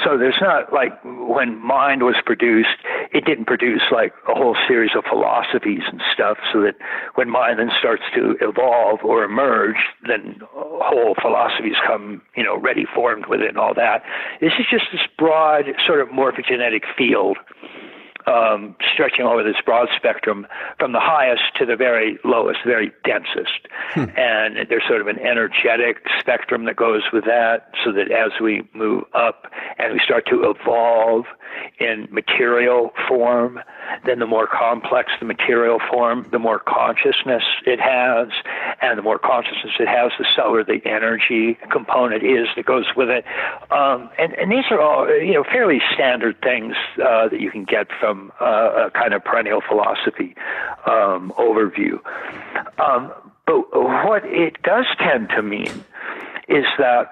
[0.02, 2.76] So there's not like when mind was produced,
[3.12, 6.38] it didn't produce like a whole series of philosophies and stuff.
[6.52, 6.74] So that
[7.14, 12.86] when mind then starts to evolve or emerge, then whole philosophies come, you know, ready
[12.94, 14.02] formed with it and all that.
[14.40, 17.38] This is just this broad sort of morphogenetic field
[18.26, 20.46] um, stretching over this broad spectrum
[20.78, 23.68] from the highest to the very lowest, very densest.
[23.90, 24.06] Hmm.
[24.16, 28.68] And there's sort of an energetic spectrum that goes with that, so that as we
[28.74, 29.46] move up
[29.78, 31.24] and we start to evolve
[31.78, 33.60] in material form,
[34.04, 38.28] then the more complex the material form, the more consciousness it has,
[38.82, 43.08] and the more consciousness it has, the cellular the energy component is that goes with
[43.08, 43.24] it.
[43.70, 47.64] Um, and, and these are all you know fairly standard things uh, that you can
[47.64, 50.34] get from uh, a kind of perennial philosophy
[50.86, 51.94] um, overview.
[52.78, 53.12] Um,
[53.46, 55.84] but what it does tend to mean
[56.48, 57.04] is that,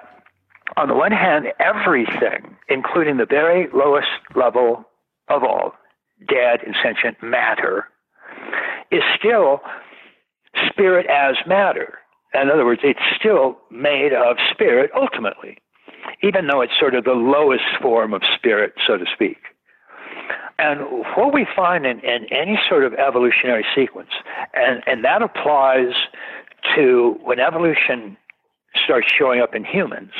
[0.77, 4.85] on the one hand, everything, including the very lowest level
[5.29, 5.73] of all,
[6.27, 7.87] dead and sentient matter,
[8.91, 9.61] is still
[10.69, 11.99] spirit as matter.
[12.33, 15.57] In other words, it's still made of spirit ultimately,
[16.21, 19.37] even though it's sort of the lowest form of spirit, so to speak.
[20.57, 24.11] And what we find in, in any sort of evolutionary sequence,
[24.53, 25.93] and, and that applies
[26.75, 28.17] to when evolution
[28.83, 30.11] starts showing up in humans,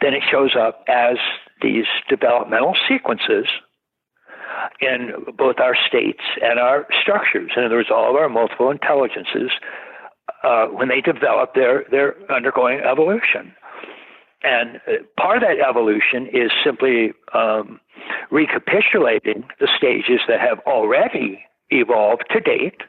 [0.00, 1.16] then it shows up as
[1.60, 3.46] these developmental sequences
[4.80, 7.52] in both our states and our structures.
[7.56, 9.50] In other words, all of our multiple intelligences,
[10.44, 13.54] uh, when they develop, they're, they're undergoing evolution.
[14.42, 17.80] And uh, part of that evolution is simply um,
[18.30, 22.82] recapitulating the stages that have already evolved to date.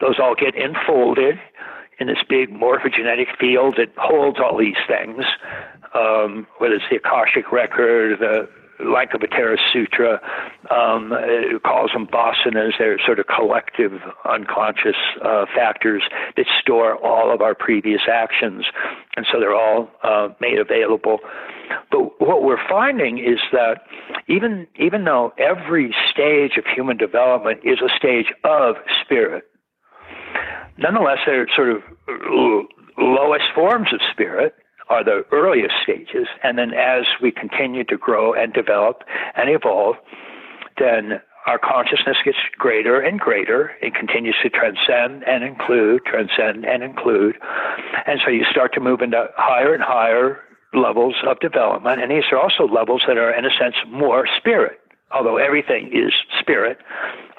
[0.00, 1.38] Those all get enfolded
[1.98, 5.24] in this big morphogenetic field that holds all these things,
[5.94, 8.48] um, whether it's the Akashic record, the
[8.80, 10.20] Lankavatara Sutra
[10.70, 11.12] um,
[11.64, 12.72] calls them vasanas.
[12.78, 13.92] They're sort of collective
[14.28, 16.02] unconscious uh, factors
[16.36, 18.64] that store all of our previous actions,
[19.16, 21.18] and so they're all uh, made available.
[21.90, 23.82] But what we're finding is that
[24.28, 29.44] even even though every stage of human development is a stage of spirit,
[30.78, 31.82] nonetheless they're sort of
[32.98, 34.54] lowest forms of spirit
[34.88, 36.28] are the earliest stages.
[36.42, 39.02] And then as we continue to grow and develop
[39.36, 39.96] and evolve,
[40.78, 43.72] then our consciousness gets greater and greater.
[43.80, 47.36] It continues to transcend and include, transcend and include.
[48.06, 50.40] And so you start to move into higher and higher
[50.74, 52.02] levels of development.
[52.02, 54.80] And these are also levels that are, in a sense, more spirit.
[55.12, 56.78] Although everything is spirit,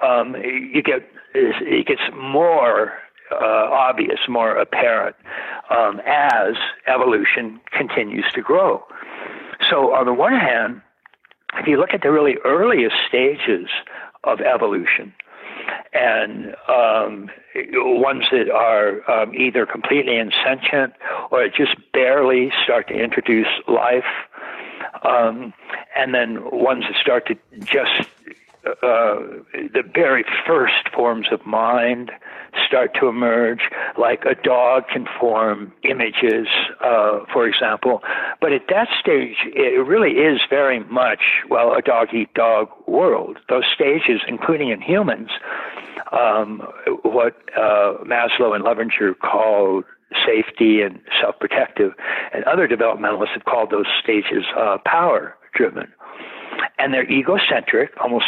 [0.01, 2.93] um, you get it gets more
[3.31, 5.15] uh, obvious, more apparent
[5.69, 6.55] um, as
[6.87, 8.83] evolution continues to grow.
[9.69, 10.81] So, on the one hand,
[11.55, 13.67] if you look at the really earliest stages
[14.23, 15.13] of evolution,
[15.93, 17.29] and um,
[17.73, 20.93] ones that are um, either completely insentient
[21.31, 24.05] or just barely start to introduce life,
[25.03, 25.53] um,
[25.95, 28.09] and then ones that start to just
[28.83, 29.15] uh,
[29.53, 32.11] the very first forms of mind
[32.65, 33.61] start to emerge,
[33.97, 36.47] like a dog can form images,
[36.83, 38.01] uh, for example.
[38.41, 41.19] But at that stage, it really is very much,
[41.49, 43.37] well, a dog eat dog world.
[43.49, 45.29] Those stages, including in humans,
[46.11, 46.61] um,
[47.03, 49.85] what uh, Maslow and Loevinger called
[50.25, 51.93] safety and self protective,
[52.33, 55.91] and other developmentalists have called those stages uh, power driven.
[56.79, 58.25] And they're egocentric, almost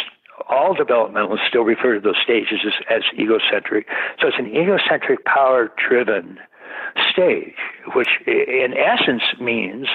[0.48, 3.86] all developmentalists still refer to those stages as, as egocentric.
[4.20, 6.38] So it's an egocentric, power driven
[7.12, 7.54] stage,
[7.94, 9.86] which in essence means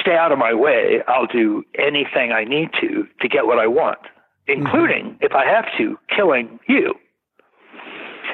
[0.00, 1.02] stay out of my way.
[1.08, 3.98] I'll do anything I need to to get what I want,
[4.46, 5.24] including, mm-hmm.
[5.24, 6.94] if I have to, killing you.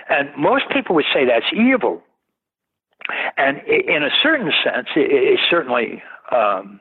[0.08, 2.02] And most people would say that's evil.
[3.36, 6.02] And in a certain sense, it, certainly
[6.32, 6.80] um,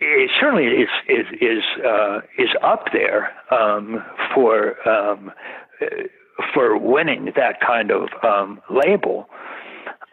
[0.00, 4.04] it certainly is is is uh, is up there um,
[4.34, 5.32] for um,
[6.54, 9.28] for winning that kind of um, label.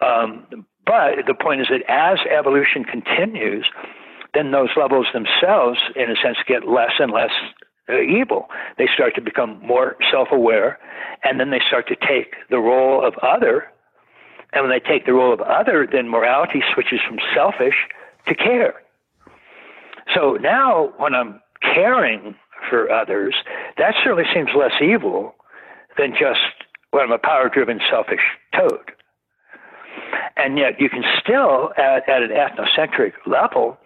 [0.01, 3.65] Um, but the point is that as evolution continues,
[4.33, 7.31] then those levels themselves, in a sense, get less and less
[7.89, 8.47] uh, evil.
[8.77, 10.79] They start to become more self-aware,
[11.23, 13.65] and then they start to take the role of other.
[14.53, 17.75] And when they take the role of other, then morality switches from selfish
[18.27, 18.75] to care
[20.14, 22.36] so now when I'm caring
[22.69, 23.36] for others,
[23.77, 25.36] that certainly seems less evil
[25.98, 26.40] than just
[26.91, 28.22] when I'm a power driven, selfish
[28.57, 28.91] toad.
[30.38, 33.77] And yet you can still, at, at an ethnocentric level,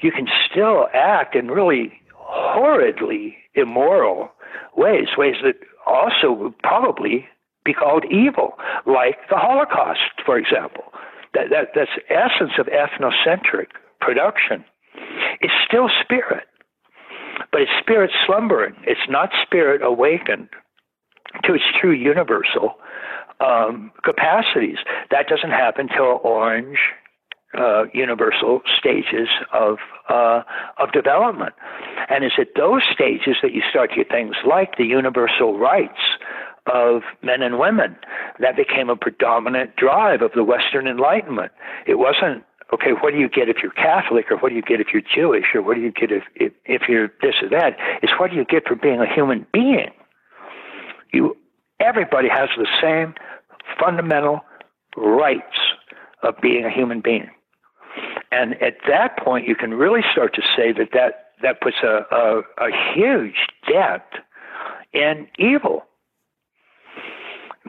[0.00, 4.30] you can still act in really horridly immoral
[4.76, 5.54] ways, ways that
[5.86, 7.26] also would probably
[7.64, 8.54] be called evil,
[8.86, 10.84] like the Holocaust, for example.
[11.34, 13.68] That, that, that's essence of ethnocentric
[14.00, 14.64] production.
[15.40, 16.46] It's still spirit,
[17.52, 18.74] but it's spirit slumbering.
[18.82, 20.48] It's not spirit awakened
[21.44, 22.74] to its true universal
[23.40, 24.78] um, capacities.
[25.10, 26.78] That doesn't happen till Orange
[27.56, 29.78] uh, universal stages of
[30.08, 30.42] uh,
[30.78, 31.54] of development,
[32.10, 36.18] and it's at those stages that you start to get things like the universal rights
[36.72, 37.96] of men and women.
[38.40, 41.52] That became a predominant drive of the Western Enlightenment.
[41.86, 42.90] It wasn't okay.
[43.00, 45.46] What do you get if you're Catholic, or what do you get if you're Jewish,
[45.54, 47.76] or what do you get if if, if you're this or that?
[48.02, 49.90] It's what do you get for being a human being.
[51.12, 51.36] You
[51.80, 53.14] everybody has the same
[53.80, 54.40] fundamental
[54.96, 55.58] rights
[56.22, 57.30] of being a human being.
[58.30, 62.04] And at that point, you can really start to say that that, that puts a,
[62.14, 63.36] a, a huge
[63.66, 64.02] dent
[64.92, 65.84] in evil.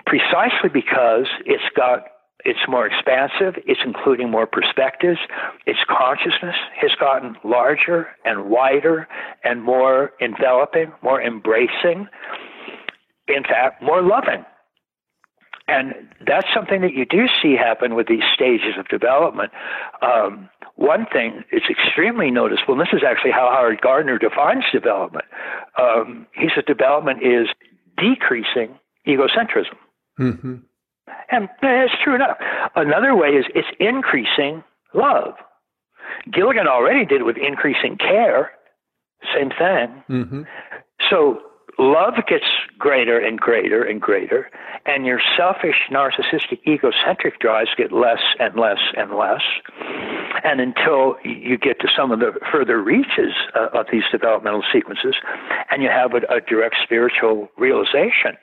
[0.06, 2.04] Precisely because it's got
[2.46, 5.20] it's more expansive, it's including more perspectives,
[5.66, 9.08] its consciousness has gotten larger and wider
[9.44, 12.08] and more enveloping, more embracing,
[13.28, 14.46] in fact, more loving.
[15.68, 15.94] And
[16.26, 19.52] that's something that you do see happen with these stages of development.
[20.02, 25.26] Um, one thing is extremely noticeable, and this is actually how Howard Gardner defines development.
[25.78, 27.50] Um, he says development is
[27.98, 29.76] decreasing egocentrism.
[30.20, 30.56] Mm-hmm.
[31.32, 32.38] And that's true enough.
[32.76, 34.64] Another way is it's increasing
[34.94, 35.36] love.
[36.32, 38.52] Gilligan already did it with increasing care,
[39.34, 40.04] same thing.
[40.10, 40.42] Mm-hmm.
[41.10, 41.40] So
[41.78, 42.46] love gets
[42.78, 44.50] greater and greater and greater,
[44.86, 49.42] and your selfish, narcissistic, egocentric drives get less and less and less.
[50.44, 55.16] And until you get to some of the further reaches uh, of these developmental sequences,
[55.70, 58.38] and you have a, a direct spiritual realization.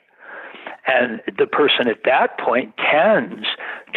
[0.87, 3.45] And the person at that point tends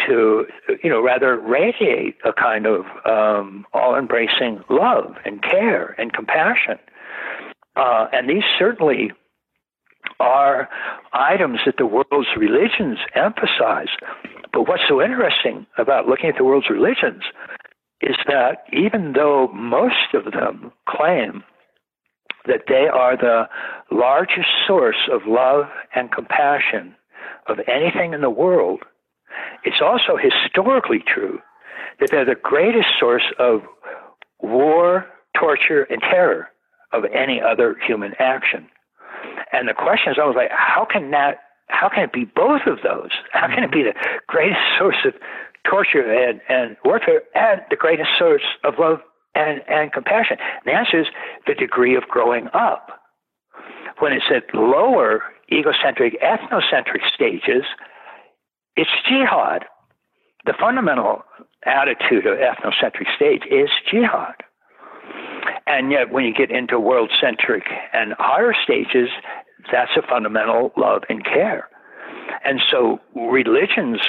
[0.05, 0.45] to,
[0.83, 6.77] you know, rather radiate a kind of um, all-embracing love and care and compassion.
[7.77, 9.11] Uh, and these certainly
[10.19, 10.67] are
[11.13, 13.89] items that the world's religions emphasize.
[14.51, 17.23] But what's so interesting about looking at the world's religions
[18.01, 21.43] is that even though most of them claim
[22.47, 23.47] that they are the
[23.91, 25.65] largest source of love
[25.95, 26.95] and compassion
[27.47, 28.83] of anything in the world,
[29.63, 31.39] it's also historically true
[31.99, 33.61] that they're the greatest source of
[34.41, 35.05] war,
[35.37, 36.49] torture, and terror
[36.93, 38.67] of any other human action.
[39.53, 42.79] And the question is always like, how can that, how can it be both of
[42.83, 43.11] those?
[43.31, 43.93] How can it be the
[44.27, 45.13] greatest source of
[45.69, 48.99] torture and, and warfare and the greatest source of love
[49.35, 50.37] and, and compassion?
[50.39, 51.07] And the answer is
[51.47, 52.99] the degree of growing up.
[53.99, 55.21] When it's at lower
[55.51, 57.63] egocentric, ethnocentric stages,
[58.75, 59.65] it's jihad.
[60.45, 61.23] The fundamental
[61.65, 64.35] attitude of ethnocentric stage is jihad.
[65.67, 67.63] And yet, when you get into world centric
[67.93, 69.09] and higher stages,
[69.71, 71.69] that's a fundamental love and care.
[72.43, 73.99] And so, religions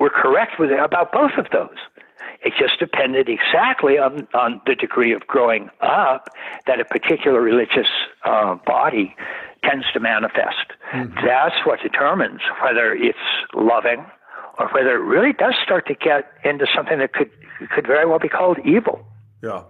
[0.00, 1.78] were correct with about both of those.
[2.44, 6.28] It just depended exactly on, on the degree of growing up
[6.66, 7.86] that a particular religious
[8.24, 9.14] uh, body
[9.64, 10.74] tends to manifest.
[10.92, 11.26] Mm-hmm.
[11.26, 13.18] That's what determines whether it's
[13.54, 14.04] loving
[14.58, 17.30] or whether it really does start to get into something that could
[17.74, 19.06] could very well be called evil.
[19.42, 19.62] Yeah.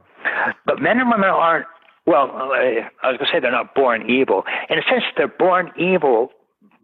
[0.64, 1.66] But men and women aren't,
[2.06, 4.44] well, I was going to say they're not born evil.
[4.70, 6.30] In a sense, they're born evil,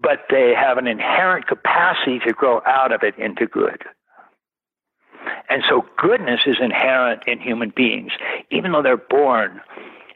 [0.03, 3.85] but they have an inherent capacity to grow out of it into good.
[5.49, 8.13] And so goodness is inherent in human beings,
[8.51, 9.61] even though they're born.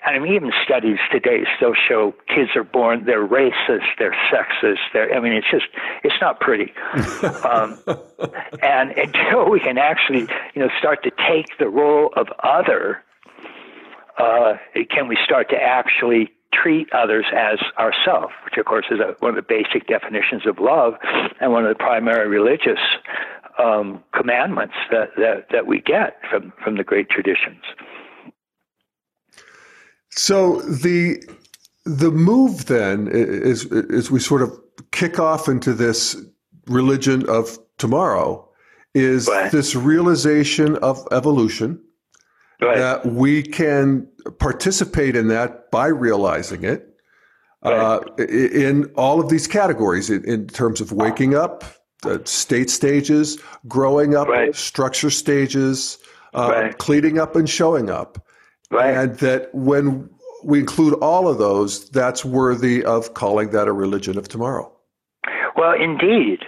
[0.05, 4.79] And I mean, even studies today still show kids are born, they're racist, they're sexist,
[4.93, 5.67] they're, I mean, it's just,
[6.03, 6.73] it's not pretty.
[7.45, 7.79] um,
[8.63, 13.05] and until we can actually, you know, start to take the role of other
[14.19, 14.55] uh,
[14.91, 19.31] can we start to actually treat others as ourselves, which of course is a, one
[19.31, 20.95] of the basic definitions of love
[21.41, 22.79] and one of the primary religious
[23.59, 27.63] um, commandments that, that, that we get from, from the great traditions.
[30.11, 31.23] So the
[31.85, 34.57] the move then is is we sort of
[34.93, 36.17] kick off into this
[36.67, 38.49] religion of tomorrow
[38.95, 41.81] is this realization of evolution
[42.61, 42.77] right.
[42.77, 44.07] that we can
[44.39, 46.95] participate in that by realizing it
[47.65, 47.75] right.
[47.75, 51.65] uh, in all of these categories in, in terms of waking up,
[52.25, 54.55] state stages, growing up, right.
[54.55, 55.99] structure stages,
[56.35, 58.25] uh, cleaning up and showing up.
[58.71, 60.09] And that when
[60.43, 64.73] we include all of those, that's worthy of calling that a religion of tomorrow.
[65.57, 66.41] Well, indeed.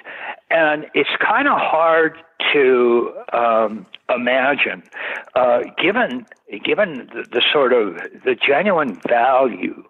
[0.50, 2.16] And it's kind of hard
[2.52, 4.82] to um, imagine,
[5.34, 6.26] uh, given
[6.64, 7.94] given the, the, sort of
[8.24, 9.82] the genuine value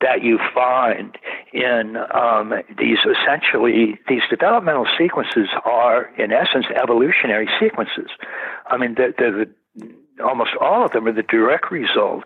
[0.00, 1.16] that you find
[1.52, 8.10] in um, these essentially these developmental sequences are in essence evolutionary sequences.
[8.66, 9.50] I mean, they're, they're the,
[10.22, 12.24] almost all of them are the direct result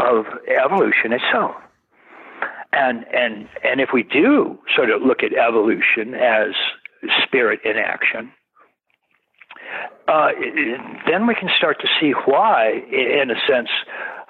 [0.00, 1.56] of evolution itself.
[2.72, 6.54] And and and if we do sort of look at evolution as
[7.24, 8.32] spirit in action,
[10.08, 10.28] uh,
[11.06, 13.68] then we can start to see why, in a sense,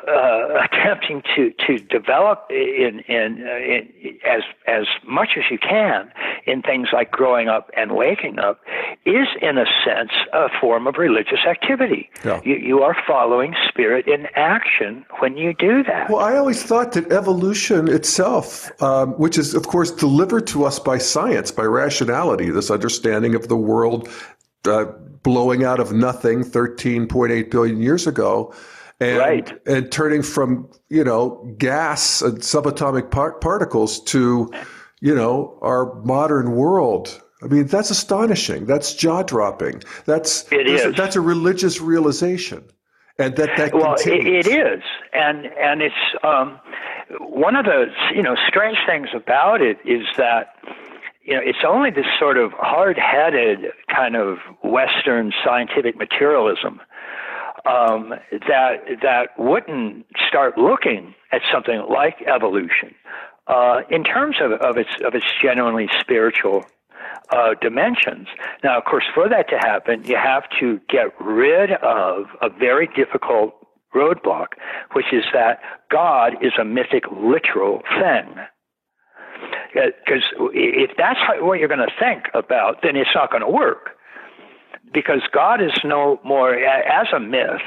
[0.09, 6.11] uh, attempting to, to develop in, in, uh, in, as as much as you can
[6.47, 8.61] in things like growing up and waking up
[9.05, 12.11] is in a sense a form of religious activity.
[12.25, 12.41] Yeah.
[12.45, 16.11] You, you are following spirit in action when you do that.
[16.11, 20.79] Well, I always thought that evolution itself, um, which is of course delivered to us
[20.79, 24.09] by science, by rationality, this understanding of the world
[24.65, 24.87] uh,
[25.23, 28.55] blowing out of nothing 13.8 billion years ago
[29.01, 29.53] and, right.
[29.67, 34.51] and turning from you know gas and subatomic par- particles to
[35.01, 37.21] you know our modern world.
[37.43, 38.67] I mean, that's astonishing.
[38.67, 39.83] That's jaw dropping.
[40.05, 40.95] That's it is.
[40.95, 42.65] that's a religious realization,
[43.19, 44.47] and that that well, continues.
[44.47, 44.83] it, it is,
[45.13, 46.61] and and it's um,
[47.21, 50.55] one of the you know strange things about it is that
[51.25, 56.81] you know, it's only this sort of hard-headed kind of Western scientific materialism
[57.67, 58.15] um,
[58.49, 62.95] that that wouldn't start looking at something like evolution
[63.47, 66.65] uh, in terms of, of its of its genuinely spiritual
[67.31, 68.29] uh, dimensions.
[68.63, 72.89] Now, of course, for that to happen, you have to get rid of a very
[72.89, 73.55] difficult
[73.95, 74.49] roadblock,
[74.93, 75.61] which is that
[75.91, 78.35] God is a mythic, literal thing.
[79.75, 80.23] Because
[80.55, 83.91] if that's what you're going to think about, then it's not going to work
[84.93, 87.63] because God is no more as a myth.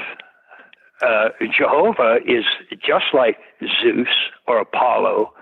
[1.02, 4.08] Uh, Jehovah is just like Zeus
[4.46, 5.32] or Apollo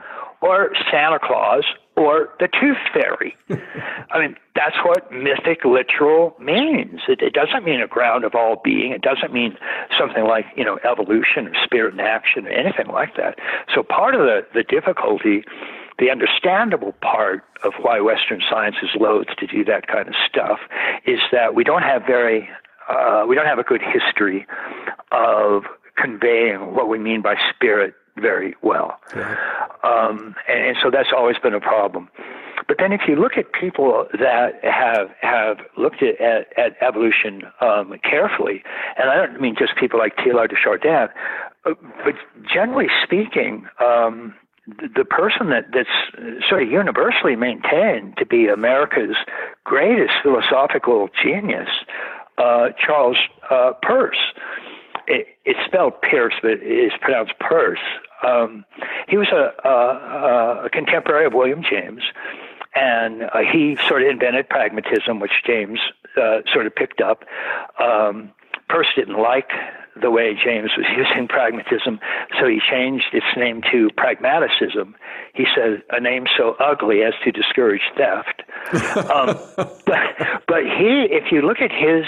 [0.41, 1.65] or Santa Claus
[1.97, 3.37] or the Tooth Fairy.
[4.11, 7.01] I mean, that's what mythic literal means.
[7.09, 8.93] It, it, doesn't mean a ground of all being.
[8.93, 9.57] It doesn't mean
[9.99, 13.39] something like, you know, evolution or spirit in action or anything like that.
[13.75, 15.45] So part of the, the difficulty
[15.99, 20.59] the understandable part of why Western science is loath to do that kind of stuff
[21.07, 22.49] is that we don't have very
[22.89, 24.47] uh, we don't have a good history
[25.11, 25.63] of
[25.97, 29.01] conveying what we mean by spirit very well.
[29.15, 29.37] Yeah.
[29.83, 32.09] Um, and, and, so that's always been a problem.
[32.69, 37.43] But then if you look at people that have have looked at, at, at evolution
[37.61, 38.63] um, carefully,
[38.99, 41.09] and I don't mean just people like Teilhard de Chardin,
[41.67, 42.15] uh, but
[42.53, 44.35] generally speaking, um,
[44.67, 49.17] the person that, that's sort of universally maintained to be America's
[49.65, 51.69] greatest philosophical genius,
[52.39, 53.17] uh, Charles
[53.51, 54.33] uh, Peirce.
[55.07, 57.79] It, it's spelled Pierce, but it's pronounced Peirce.
[58.27, 58.65] Um,
[59.07, 62.03] he was a, a, a, contemporary of William James,
[62.75, 65.79] and uh, he sort of invented pragmatism, which James
[66.17, 67.25] uh, sort of picked up.
[67.79, 68.33] Um,
[68.71, 69.51] Peirce didn't like
[70.01, 72.01] the way James was using pragmatism,
[72.39, 74.95] so he changed its name to pragmaticism.
[75.35, 78.43] He said a name so ugly as to discourage theft.
[79.11, 79.39] um,
[79.87, 80.03] but,
[80.47, 82.05] but he, if you look at his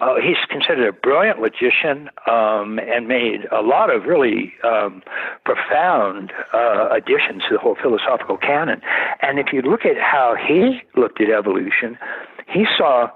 [0.00, 5.02] uh, he's considered a brilliant logician um, and made a lot of really um,
[5.44, 8.80] profound uh, additions to the whole philosophical canon.
[9.22, 11.98] And if you look at how he looked at evolution,
[12.46, 13.10] he saw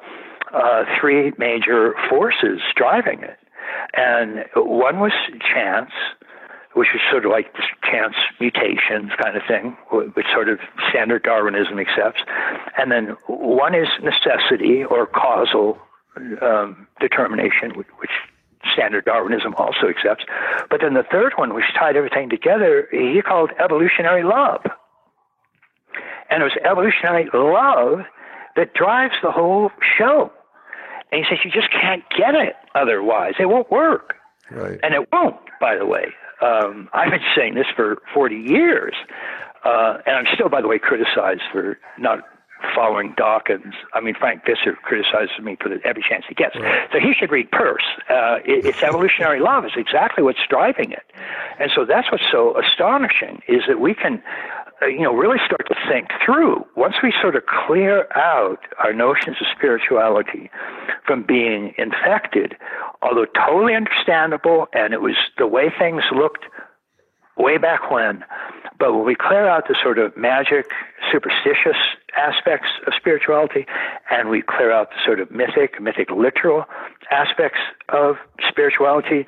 [0.52, 3.38] uh, three major forces driving it.
[3.94, 5.90] And one was chance,
[6.74, 7.54] which is sort of like
[7.84, 10.58] chance mutations kind of thing, which sort of
[10.90, 12.20] standard Darwinism accepts.
[12.78, 15.78] And then one is necessity or causal
[16.40, 18.10] um, determination, which
[18.72, 20.24] standard Darwinism also accepts.
[20.70, 24.62] But then the third one, which tied everything together, he called evolutionary love.
[26.30, 28.06] And it was evolutionary love
[28.56, 30.32] that drives the whole show.
[31.12, 33.34] And he says, you just can't get it otherwise.
[33.38, 34.14] It won't work.
[34.50, 34.80] Right.
[34.82, 36.06] And it won't, by the way.
[36.40, 38.94] Um, I've been saying this for 40 years.
[39.64, 42.20] Uh, and I'm still, by the way, criticized for not
[42.74, 43.74] following Dawkins.
[43.92, 46.56] I mean, Frank Visser criticizes me for the, every chance he gets.
[46.56, 46.88] Right.
[46.92, 47.84] So he should read Peirce.
[48.08, 51.04] Uh, it, it's evolutionary love is exactly what's driving it.
[51.58, 54.22] And so that's what's so astonishing is that we can
[54.82, 58.92] Uh, you know, really start to think through once we sort of clear out our
[58.92, 60.50] notions of spirituality
[61.06, 62.56] from being infected,
[63.02, 66.44] although totally understandable, and it was the way things looked
[67.36, 68.24] way back when.
[68.78, 70.66] But when we clear out the sort of magic,
[71.10, 71.78] superstitious
[72.16, 73.66] aspects of spirituality,
[74.10, 76.64] and we clear out the sort of mythic, mythic literal
[77.10, 78.16] aspects of
[78.48, 79.26] spirituality,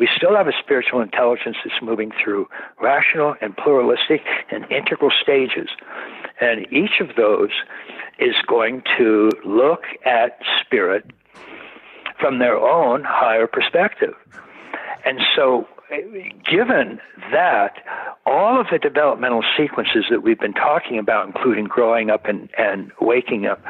[0.00, 2.48] We still have a spiritual intelligence that's moving through
[2.80, 5.68] rational and pluralistic and integral stages.
[6.40, 7.50] And each of those
[8.18, 11.04] is going to look at spirit
[12.18, 14.14] from their own higher perspective.
[15.04, 15.68] And so,
[16.50, 16.98] given
[17.30, 17.84] that,
[18.24, 22.90] all of the developmental sequences that we've been talking about, including growing up and, and
[23.02, 23.62] waking up,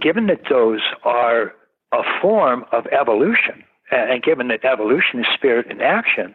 [0.00, 1.52] given that those are
[1.92, 6.34] a form of evolution, and given that evolution is spirit in action,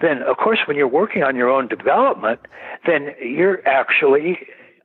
[0.00, 2.40] then of course when you're working on your own development,
[2.86, 4.38] then you're actually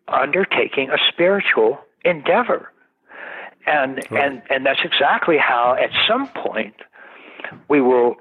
[0.07, 2.72] undertaking a spiritual endeavor.
[3.65, 4.23] And right.
[4.23, 6.76] and and that's exactly how at some point
[7.68, 8.15] we will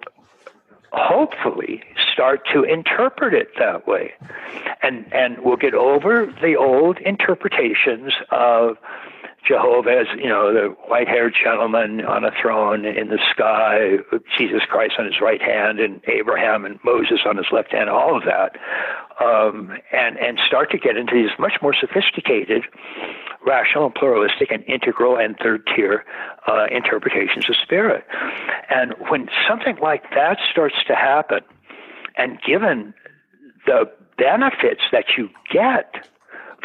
[0.93, 1.82] hopefully
[2.12, 4.12] start to interpret it that way.
[4.82, 8.77] And and we'll get over the old interpretations of
[9.47, 13.98] Jehovah as, you know, the white haired gentleman on a throne in the sky,
[14.36, 18.16] Jesus Christ on his right hand, and Abraham and Moses on his left hand, all
[18.16, 18.56] of that.
[19.18, 22.64] Um, and, and start to get into these much more sophisticated,
[23.47, 26.05] rational and pluralistic and integral and third tier
[26.47, 28.05] uh, interpretations of spirit.
[28.68, 31.40] And when something like that starts to happen,
[32.18, 32.93] and given
[33.64, 36.06] the benefits that you get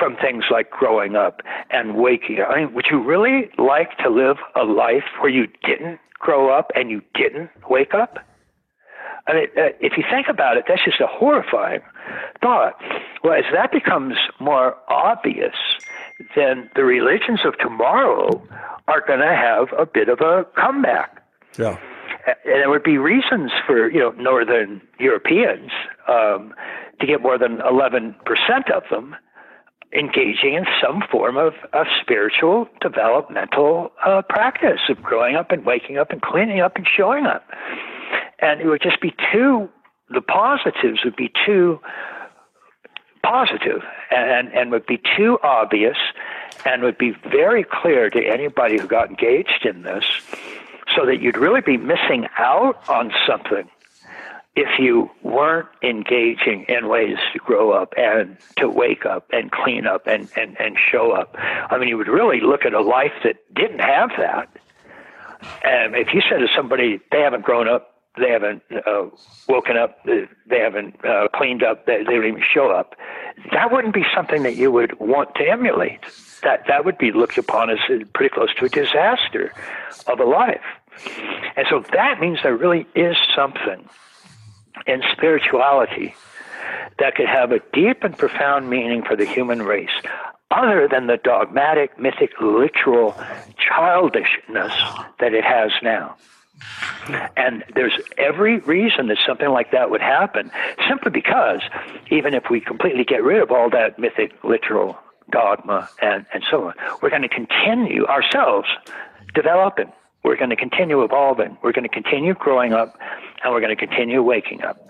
[0.02, 2.50] from things like growing up and waking up.
[2.50, 6.72] I mean, would you really like to live a life where you didn't grow up
[6.74, 8.18] and you didn't wake up?
[9.28, 11.82] I mean, uh, if you think about it, that's just a horrifying
[12.42, 12.74] thought.
[13.24, 15.54] Well, as that becomes more obvious,
[16.36, 18.42] then the religions of tomorrow
[18.88, 21.22] are going to have a bit of a comeback.
[21.60, 21.78] Yeah.
[22.26, 25.70] And there would be reasons for you know Northern Europeans
[26.08, 26.56] um,
[27.00, 28.16] to get more than 11%
[28.76, 29.16] of them
[29.94, 35.98] engaging in some form of, of spiritual developmental uh, practice of growing up and waking
[35.98, 37.44] up and cleaning up and showing up.
[38.40, 39.70] And it would just be too,
[40.10, 41.80] the positives would be too
[43.24, 45.98] positive and, and would be too obvious
[46.66, 50.06] and would be very clear to anybody who got engaged in this
[50.96, 53.70] so that you'd really be missing out on something
[54.56, 59.88] if you weren't engaging in ways to grow up and to wake up and clean
[59.88, 61.36] up and, and, and show up.
[61.38, 64.50] I mean, you would really look at a life that didn't have that.
[65.64, 69.06] And if you said to somebody, they haven't grown up, they haven't uh,
[69.48, 72.96] woken up, they haven't uh, cleaned up, they, they don't even show up,
[73.54, 76.02] that wouldn't be something that you would want to emulate.
[76.44, 77.80] That, that would be looked upon as
[78.14, 79.54] pretty close to a disaster
[80.08, 80.62] of a life.
[81.56, 83.88] And so that means there really is something
[84.88, 86.16] and spirituality
[87.00, 89.90] that could have a deep and profound meaning for the human race
[90.52, 93.16] other than the dogmatic, mythic, literal
[93.58, 94.74] childishness
[95.20, 96.16] that it has now.
[97.36, 100.52] And there's every reason that something like that would happen,
[100.88, 101.62] simply because
[102.12, 104.98] even if we completely get rid of all that mythic, literal
[105.32, 108.68] dogma and, and so on, we're going to continue ourselves
[109.34, 109.92] developing.
[110.24, 111.58] We're going to continue evolving.
[111.64, 112.98] We're going to continue growing up
[113.44, 114.90] and we're going to continue waking up.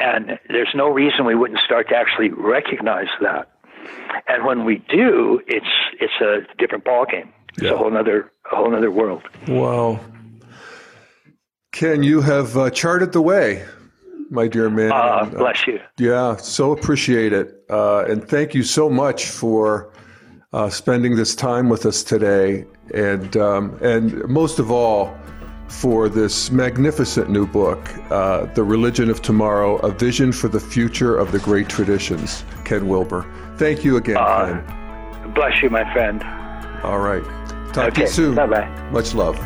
[0.00, 3.50] And there's no reason we wouldn't start to actually recognize that.
[4.28, 5.66] And when we do, it's
[6.00, 7.28] it's a different ballgame.
[7.54, 7.72] It's yeah.
[7.72, 9.22] a whole other a whole other world.
[9.48, 10.00] Wow.
[11.72, 13.64] Ken, you have uh, charted the way,
[14.30, 14.92] my dear man.
[14.92, 15.80] Uh, bless you.
[15.98, 17.64] Yeah, so appreciate it.
[17.68, 19.92] Uh, and thank you so much for
[20.52, 22.66] uh, spending this time with us today.
[22.92, 25.16] And, um, and most of all,
[25.68, 31.16] for this magnificent new book, uh, The Religion of Tomorrow A Vision for the Future
[31.16, 33.26] of the Great Traditions, Ken Wilber.
[33.56, 35.32] Thank you again, uh, Ken.
[35.34, 36.22] Bless you, my friend.
[36.84, 37.24] All right.
[37.72, 37.90] Talk okay.
[37.90, 38.34] to you soon.
[38.34, 38.90] Bye bye.
[38.90, 39.38] Much love.